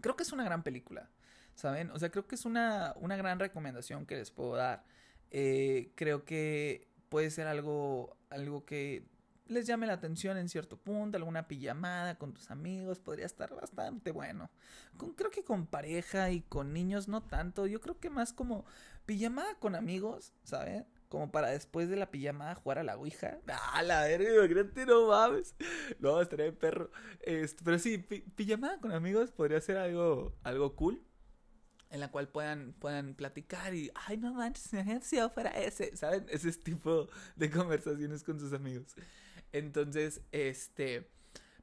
creo 0.00 0.16
que 0.16 0.24
es 0.24 0.32
una 0.32 0.44
gran 0.44 0.62
película. 0.62 1.10
¿Saben? 1.54 1.90
O 1.90 1.98
sea, 1.98 2.10
creo 2.10 2.26
que 2.26 2.36
es 2.36 2.46
una, 2.46 2.94
una 2.96 3.16
gran 3.16 3.38
recomendación 3.38 4.06
que 4.06 4.16
les 4.16 4.30
puedo 4.30 4.54
dar. 4.56 4.84
Eh, 5.30 5.92
creo 5.94 6.24
que 6.24 6.88
puede 7.10 7.30
ser 7.30 7.46
algo, 7.48 8.16
algo 8.30 8.64
que 8.64 9.04
les 9.50 9.66
llame 9.66 9.86
la 9.86 9.94
atención 9.94 10.36
en 10.36 10.48
cierto 10.48 10.76
punto, 10.76 11.16
alguna 11.16 11.48
pijamada 11.48 12.16
con 12.16 12.32
tus 12.32 12.50
amigos, 12.50 12.98
podría 13.00 13.26
estar 13.26 13.54
bastante 13.54 14.12
bueno. 14.12 14.50
Con, 14.96 15.12
creo 15.12 15.30
que 15.30 15.44
con 15.44 15.66
pareja 15.66 16.30
y 16.30 16.42
con 16.42 16.72
niños 16.72 17.08
no 17.08 17.22
tanto, 17.22 17.66
yo 17.66 17.80
creo 17.80 17.98
que 17.98 18.10
más 18.10 18.32
como 18.32 18.64
pijamada 19.06 19.54
con 19.56 19.74
amigos, 19.74 20.32
¿saben? 20.44 20.86
Como 21.08 21.32
para 21.32 21.48
después 21.48 21.88
de 21.88 21.96
la 21.96 22.10
pijamada 22.10 22.54
jugar 22.54 22.78
a 22.78 22.84
la 22.84 22.96
Ouija. 22.96 23.40
Ah, 23.48 23.82
la 23.82 24.02
verga, 24.02 24.32
imagínate, 24.32 24.86
no 24.86 25.08
mames. 25.08 25.56
No, 25.98 26.20
estaría 26.20 26.46
de 26.46 26.52
perro. 26.52 26.90
Este, 27.20 27.64
pero 27.64 27.78
sí, 27.78 27.98
pijamada 27.98 28.78
con 28.78 28.92
amigos 28.92 29.32
podría 29.32 29.60
ser 29.60 29.76
algo, 29.76 30.36
algo 30.44 30.76
cool 30.76 31.04
en 31.90 32.00
la 32.00 32.10
cual 32.10 32.28
puedan, 32.28 32.72
puedan 32.74 33.14
platicar 33.14 33.74
y, 33.74 33.90
ay, 34.06 34.16
no 34.16 34.32
manches, 34.32 34.72
me 34.72 35.00
si 35.02 35.16
fuera 35.34 35.50
ese, 35.50 35.96
¿saben? 35.96 36.24
Ese 36.28 36.52
tipo 36.52 37.08
de 37.36 37.50
conversaciones 37.50 38.22
con 38.22 38.38
sus 38.38 38.52
amigos. 38.52 38.94
Entonces, 39.52 40.20
este, 40.32 41.08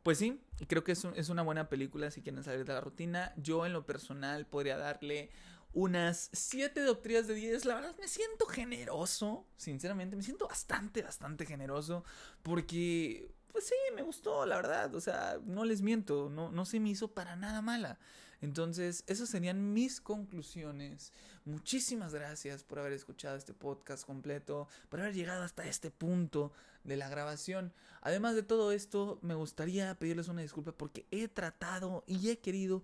pues 0.04 0.18
sí, 0.18 0.42
creo 0.68 0.84
que 0.84 0.94
es, 0.94 1.06
es 1.16 1.30
una 1.30 1.42
buena 1.44 1.70
película 1.70 2.12
si 2.12 2.22
quieren 2.22 2.44
salir 2.44 2.66
de 2.66 2.74
la 2.74 2.82
rutina. 2.82 3.34
Yo 3.38 3.66
en 3.66 3.74
lo 3.74 3.86
personal 3.86 4.46
podría 4.46 4.78
darle 4.78 5.30
unas 5.74 6.30
7 6.34 6.82
doctrinas 6.82 7.28
de 7.28 7.36
10. 7.36 7.66
La 7.66 7.76
verdad 7.76 7.96
me 8.00 8.08
siento 8.08 8.46
generoso, 8.48 9.46
sinceramente, 9.58 10.16
me 10.16 10.24
siento 10.24 10.48
bastante, 10.48 11.04
bastante 11.04 11.46
generoso 11.46 12.04
porque, 12.42 13.32
pues 13.52 13.68
sí, 13.68 13.76
me 13.96 14.02
gustó, 14.02 14.46
la 14.46 14.56
verdad. 14.56 14.96
O 14.96 15.02
sea, 15.02 15.40
no 15.46 15.66
les 15.66 15.82
miento, 15.82 16.30
no, 16.30 16.52
no 16.52 16.66
se 16.66 16.80
me 16.80 16.90
hizo 16.90 17.10
para 17.10 17.36
nada 17.36 17.62
mala. 17.62 18.00
Entonces, 18.42 19.04
esas 19.08 19.30
serían 19.30 19.74
mis 19.74 20.00
conclusiones. 20.00 21.12
Muchísimas 21.48 22.14
gracias 22.14 22.64
por 22.64 22.78
haber 22.78 22.92
escuchado 22.92 23.38
este 23.38 23.54
podcast 23.54 24.06
completo, 24.06 24.68
por 24.90 25.00
haber 25.00 25.14
llegado 25.14 25.44
hasta 25.44 25.66
este 25.66 25.90
punto 25.90 26.52
de 26.84 26.98
la 26.98 27.08
grabación. 27.08 27.72
Además 28.02 28.36
de 28.36 28.44
todo 28.44 28.74
esto, 28.74 29.18
me 29.22 29.34
gustaría 29.34 29.96
pedirles 29.96 30.28
una 30.28 30.42
disculpa 30.42 30.74
porque 30.74 31.06
he 31.10 31.30
tratado 31.30 32.04
y 32.06 32.30
he 32.30 32.40
querido 32.40 32.84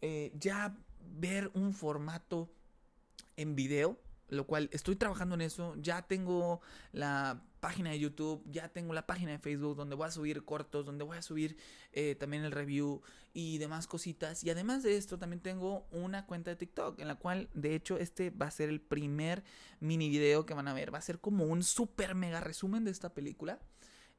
eh, 0.00 0.32
ya 0.38 0.76
ver 1.18 1.50
un 1.54 1.74
formato 1.74 2.48
en 3.36 3.56
video 3.56 3.98
lo 4.28 4.46
cual 4.46 4.68
estoy 4.72 4.96
trabajando 4.96 5.34
en 5.34 5.42
eso. 5.42 5.74
Ya 5.76 6.02
tengo 6.02 6.60
la 6.92 7.42
página 7.60 7.90
de 7.90 7.98
YouTube, 7.98 8.42
ya 8.50 8.68
tengo 8.68 8.92
la 8.92 9.06
página 9.06 9.32
de 9.32 9.38
Facebook 9.38 9.76
donde 9.76 9.96
voy 9.96 10.06
a 10.06 10.10
subir 10.10 10.44
cortos, 10.44 10.84
donde 10.84 11.04
voy 11.04 11.16
a 11.16 11.22
subir 11.22 11.56
eh, 11.92 12.14
también 12.14 12.44
el 12.44 12.52
review 12.52 13.00
y 13.32 13.58
demás 13.58 13.86
cositas. 13.86 14.44
Y 14.44 14.50
además 14.50 14.82
de 14.82 14.96
esto 14.96 15.18
también 15.18 15.40
tengo 15.40 15.86
una 15.90 16.26
cuenta 16.26 16.50
de 16.50 16.56
TikTok 16.56 17.00
en 17.00 17.08
la 17.08 17.14
cual 17.16 17.48
de 17.54 17.74
hecho 17.74 17.96
este 17.98 18.30
va 18.30 18.46
a 18.46 18.50
ser 18.50 18.68
el 18.68 18.80
primer 18.80 19.44
mini 19.80 20.08
video 20.08 20.46
que 20.46 20.54
van 20.54 20.68
a 20.68 20.74
ver. 20.74 20.92
Va 20.92 20.98
a 20.98 21.02
ser 21.02 21.20
como 21.20 21.44
un 21.44 21.62
super 21.62 22.14
mega 22.14 22.40
resumen 22.40 22.84
de 22.84 22.90
esta 22.90 23.14
película. 23.14 23.58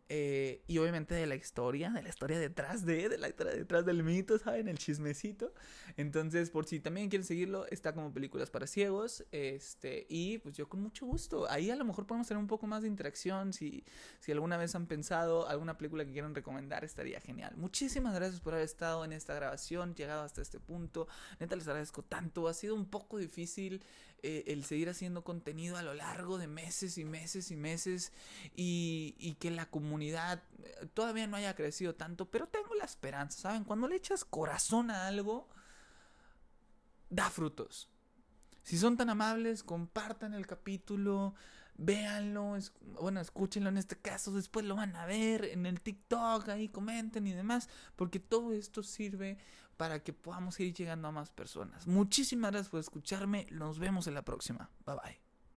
Eh, 0.07 0.61
y 0.67 0.77
obviamente 0.77 1.15
de 1.15 1.25
la 1.25 1.35
historia, 1.35 1.89
de 1.89 2.03
la 2.03 2.09
historia 2.09 2.37
detrás 2.37 2.85
de, 2.85 3.09
de 3.09 3.17
la 3.17 3.27
historia 3.27 3.53
detrás 3.53 3.85
del 3.85 4.03
mito, 4.03 4.37
¿saben? 4.37 4.67
El 4.67 4.77
chismecito. 4.77 5.51
Entonces, 5.97 6.51
por 6.51 6.65
si 6.65 6.79
también 6.79 7.09
quieren 7.09 7.25
seguirlo, 7.25 7.65
está 7.67 7.93
como 7.93 8.13
Películas 8.13 8.51
para 8.51 8.67
Ciegos. 8.67 9.25
Este, 9.31 10.05
y 10.07 10.37
pues 10.39 10.55
yo 10.55 10.69
con 10.69 10.81
mucho 10.81 11.07
gusto. 11.07 11.49
Ahí 11.49 11.71
a 11.71 11.75
lo 11.75 11.85
mejor 11.85 12.05
podemos 12.05 12.27
tener 12.27 12.39
un 12.39 12.47
poco 12.47 12.67
más 12.67 12.83
de 12.83 12.87
interacción. 12.87 13.51
Si, 13.51 13.83
si 14.19 14.31
alguna 14.31 14.57
vez 14.57 14.75
han 14.75 14.85
pensado 14.85 15.47
alguna 15.47 15.77
película 15.77 16.05
que 16.05 16.11
quieran 16.11 16.35
recomendar, 16.35 16.85
estaría 16.85 17.19
genial. 17.19 17.55
Muchísimas 17.57 18.13
gracias 18.13 18.41
por 18.41 18.53
haber 18.53 18.65
estado 18.65 19.05
en 19.05 19.11
esta 19.11 19.33
grabación, 19.33 19.95
llegado 19.95 20.23
hasta 20.23 20.41
este 20.41 20.59
punto. 20.59 21.07
Neta, 21.39 21.55
les 21.55 21.67
agradezco 21.67 22.03
tanto. 22.03 22.47
Ha 22.47 22.53
sido 22.53 22.75
un 22.75 22.85
poco 22.85 23.17
difícil 23.17 23.83
eh, 24.25 24.43
el 24.47 24.65
seguir 24.65 24.89
haciendo 24.89 25.23
contenido 25.23 25.77
a 25.77 25.83
lo 25.83 25.93
largo 25.93 26.39
de 26.39 26.47
meses 26.47 26.97
y 26.97 27.05
meses 27.05 27.51
y 27.51 27.55
meses. 27.55 28.11
Y, 28.55 29.15
y 29.19 29.35
que 29.35 29.51
la 29.51 29.69
comunidad 29.69 30.41
eh, 30.63 30.88
todavía 30.95 31.27
no 31.27 31.38
haya 31.38 31.55
crecido 31.55 31.93
tanto, 31.93 32.31
pero 32.31 32.47
tengo 32.47 32.73
la 32.73 32.85
esperanza, 32.85 33.39
¿saben? 33.39 33.63
Cuando 33.63 33.88
le 33.88 33.97
echas 33.97 34.25
corazón 34.25 34.89
a 34.89 35.05
algo, 35.05 35.47
da 37.11 37.29
frutos. 37.29 37.88
Si 38.63 38.79
son 38.79 38.97
tan 38.97 39.11
amables, 39.11 39.61
compartan 39.61 40.33
el 40.33 40.47
capítulo, 40.47 41.35
véanlo, 41.77 42.57
bueno, 42.99 43.19
escúchenlo 43.19 43.69
en 43.69 43.77
este 43.77 43.95
caso, 43.95 44.31
después 44.31 44.65
lo 44.65 44.75
van 44.75 44.95
a 44.95 45.05
ver 45.05 45.45
en 45.45 45.67
el 45.67 45.81
TikTok, 45.81 46.49
ahí 46.49 46.69
comenten 46.69 47.27
y 47.27 47.33
demás, 47.33 47.69
porque 47.95 48.19
todo 48.19 48.53
esto 48.53 48.81
sirve 48.81 49.38
para 49.77 50.03
que 50.03 50.13
podamos 50.13 50.59
ir 50.59 50.73
llegando 50.73 51.07
a 51.07 51.11
más 51.11 51.31
personas. 51.31 51.88
Muchísimas 51.88 52.51
gracias 52.51 52.69
por 52.69 52.79
escucharme, 52.79 53.47
nos 53.51 53.79
vemos 53.79 54.07
en 54.07 54.13
la 54.13 54.23
próxima. 54.23 54.69
Bye 54.85 54.95
bye. 55.03 55.24